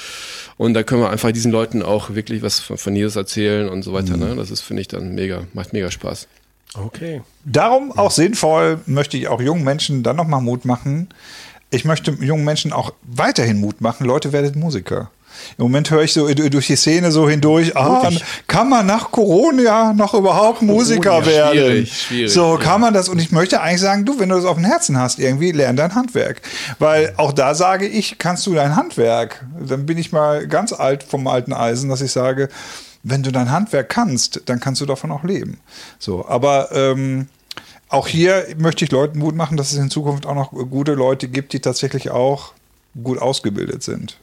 [0.58, 3.82] Und da können wir einfach diesen Leuten auch wirklich was von, von Jesus erzählen und
[3.82, 4.18] so weiter.
[4.18, 4.24] Mhm.
[4.24, 4.36] Ne?
[4.36, 6.28] Das ist, finde ich, dann mega, macht mega Spaß.
[6.74, 7.22] Okay.
[7.46, 11.08] Darum auch sinnvoll möchte ich auch jungen Menschen dann nochmal Mut machen.
[11.70, 14.06] Ich möchte jungen Menschen auch weiterhin Mut machen.
[14.06, 15.10] Leute, werdet Musiker.
[15.58, 18.10] Im Moment höre ich so durch die Szene so hindurch, ah,
[18.46, 21.58] kann man nach Corona noch überhaupt Musiker Corona, werden?
[21.58, 22.32] Schwierig, schwierig.
[22.32, 23.08] So kann man das.
[23.08, 25.76] Und ich möchte eigentlich sagen, du, wenn du das auf dem Herzen hast, irgendwie lern
[25.76, 26.42] dein Handwerk.
[26.78, 29.44] Weil auch da sage ich, kannst du dein Handwerk.
[29.66, 32.48] Dann bin ich mal ganz alt vom alten Eisen, dass ich sage,
[33.02, 35.58] wenn du dein Handwerk kannst, dann kannst du davon auch leben.
[35.98, 37.28] So, aber ähm,
[37.88, 41.28] auch hier möchte ich Leuten Mut machen, dass es in Zukunft auch noch gute Leute
[41.28, 42.52] gibt, die tatsächlich auch
[43.02, 44.16] gut ausgebildet sind.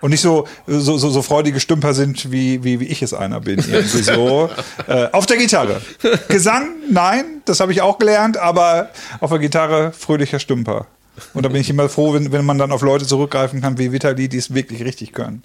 [0.00, 3.40] Und nicht so, so, so, so freudige Stümper sind, wie, wie, wie ich es einer
[3.40, 3.58] bin.
[3.58, 4.48] Irgendwie so.
[4.86, 5.80] äh, auf der Gitarre.
[6.28, 8.90] Gesang, nein, das habe ich auch gelernt, aber
[9.20, 10.86] auf der Gitarre fröhlicher Stümper.
[11.34, 13.90] Und da bin ich immer froh, wenn, wenn man dann auf Leute zurückgreifen kann, wie
[13.90, 15.42] Vitali, die es wirklich richtig können.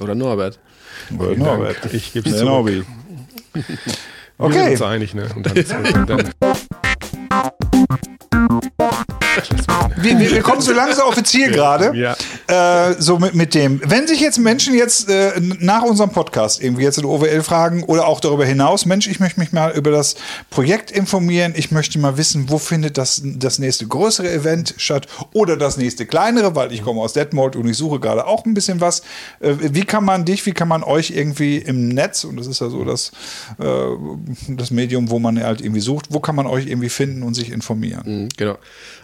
[0.00, 0.58] Oder Norbert.
[1.16, 1.76] Oder Norbert.
[1.92, 2.46] Ich gebe es zu.
[4.40, 4.54] Okay.
[4.54, 5.28] Wir sind uns einig, ne?
[5.34, 6.30] Und dann, dann
[10.02, 11.96] wir, wir, wir, kommen so langsam auf Ziel gerade.
[11.96, 12.16] Ja.
[12.46, 13.80] Äh, so mit, mit dem.
[13.84, 18.06] Wenn sich jetzt Menschen jetzt äh, nach unserem Podcast irgendwie jetzt in OWL fragen oder
[18.06, 20.16] auch darüber hinaus, Mensch, ich möchte mich mal über das
[20.50, 25.56] Projekt informieren, ich möchte mal wissen, wo findet das, das nächste größere Event statt oder
[25.56, 28.80] das nächste kleinere, weil ich komme aus Detmold und ich suche gerade auch ein bisschen
[28.80, 29.00] was.
[29.40, 32.60] Äh, wie kann man dich, wie kann man euch irgendwie im Netz, und das ist
[32.60, 33.12] ja so das,
[33.58, 33.64] äh,
[34.48, 37.50] das Medium, wo man halt irgendwie sucht, wo kann man euch irgendwie finden und sich
[37.50, 38.02] informieren?
[38.04, 38.56] Mhm, genau.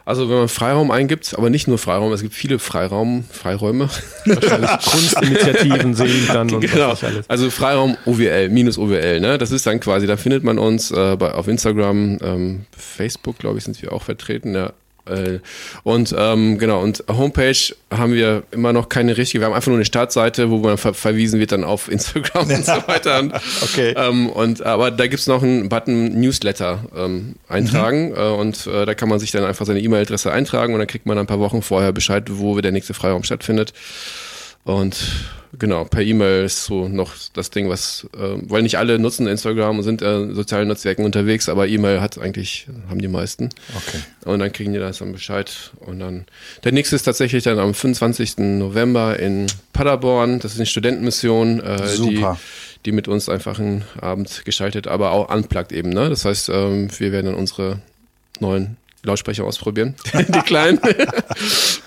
[0.04, 3.88] Also wenn man Freiraum eingibt, aber nicht nur Freiraum, es gibt viele Freiraum Freiräume.
[4.24, 6.90] Kunstinitiativen sehe ich dann und genau.
[6.90, 7.28] was alles.
[7.28, 9.38] Also Freiraum OWL, minus OWL, ne?
[9.38, 13.58] Das ist dann quasi, da findet man uns äh, bei, auf Instagram, ähm, Facebook, glaube
[13.58, 14.72] ich, sind wir auch vertreten, ja.
[15.06, 15.40] Äh,
[15.82, 19.40] Und ähm, genau, und Homepage haben wir immer noch keine richtige.
[19.42, 22.64] Wir haben einfach nur eine Startseite, wo man ver verwiesen wird dann auf Instagram und
[22.64, 23.20] so weiter.
[23.20, 23.32] Und,
[23.62, 23.94] Okay.
[23.96, 28.94] Ähm, und aber da gibt's noch einen Button Newsletter ähm, eintragen äh, und äh, da
[28.94, 31.62] kann man sich dann einfach seine E-Mail-Adresse eintragen und dann kriegt man ein paar Wochen
[31.62, 33.72] vorher Bescheid, wo der nächste Freiraum stattfindet.
[34.64, 34.96] Und
[35.58, 39.78] genau, per E-Mail ist so noch das Ding, was, äh, weil nicht alle nutzen Instagram
[39.78, 43.50] und sind äh, sozialen Netzwerken unterwegs, aber E-Mail hat eigentlich, haben die meisten.
[43.76, 43.98] Okay.
[44.24, 45.72] Und dann kriegen die das dann Bescheid.
[45.80, 46.24] Und dann,
[46.64, 48.38] der nächste ist tatsächlich dann am 25.
[48.38, 50.40] November in Paderborn.
[50.40, 52.38] Das ist eine Studentenmission, äh, Super.
[52.82, 56.08] die, die mit uns einfach einen Abend gestaltet, aber auch unplugged eben, ne?
[56.08, 57.80] Das heißt, ähm, wir werden dann unsere
[58.40, 59.94] neuen Lautsprecher ausprobieren,
[60.28, 60.78] die kleinen.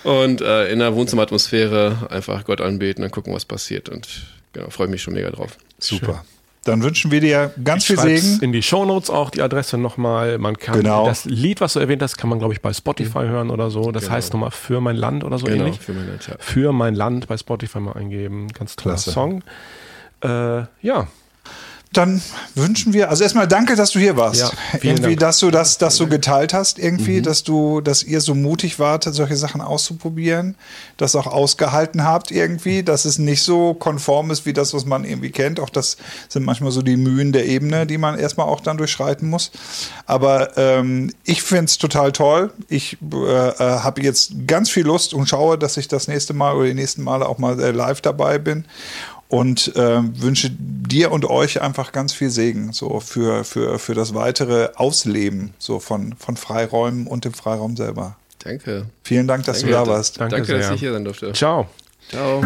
[0.04, 3.88] und äh, in der Wohnzimmeratmosphäre einfach Gott anbeten und gucken, was passiert.
[3.88, 4.08] Und
[4.52, 5.56] genau, freue mich schon mega drauf.
[5.78, 6.24] Super.
[6.64, 8.42] Dann wünschen wir dir ganz viel Schreib's Segen.
[8.44, 10.36] in die Shownotes auch die Adresse nochmal.
[10.38, 11.06] Man kann Genau.
[11.06, 13.90] das Lied, was du erwähnt hast, kann man, glaube ich, bei Spotify hören oder so.
[13.90, 14.14] Das Genau.
[14.16, 15.80] heißt nochmal für mein Land oder so Genau, ähnlich.
[15.80, 16.36] für meine Zeit.
[16.42, 18.48] Für mein Land bei Spotify mal eingeben.
[18.52, 19.12] Ganz toller Klasse.
[19.12, 19.42] Song.
[20.22, 20.28] Äh,
[20.82, 21.06] ja,
[21.92, 22.20] Dann
[22.54, 24.42] wünschen wir, also erstmal danke, dass du hier warst.
[24.42, 24.50] Ja,
[24.82, 25.20] irgendwie, Dank.
[25.20, 29.04] dass du das, dass du geteilt hast, irgendwie, dass du, dass ihr so mutig wart,
[29.04, 30.54] solche Sachen auszuprobieren,
[30.98, 35.04] das auch ausgehalten habt irgendwie, dass es nicht so konform ist wie das, was man
[35.04, 35.60] irgendwie kennt.
[35.60, 35.96] Auch das
[36.28, 39.50] sind manchmal so die Mühen der Ebene, die man erstmal auch dann durchschreiten muss.
[40.04, 42.52] Aber ähm, ich finde es total toll.
[42.68, 46.54] Ich äh, äh, habe jetzt ganz viel Lust und schaue, dass ich das nächste Mal
[46.54, 48.66] oder die nächsten Male auch mal äh, live dabei bin
[49.28, 54.14] und äh, wünsche dir und euch einfach ganz viel Segen so für, für, für das
[54.14, 58.16] weitere Ausleben so von, von Freiräumen und dem Freiraum selber.
[58.38, 58.86] Danke.
[59.02, 60.20] Vielen Dank, dass Danke, du da warst.
[60.20, 60.74] Danke Danke, dass sehr.
[60.74, 61.32] ich hier sein durfte.
[61.32, 61.68] ciao.
[62.08, 62.42] Ciao.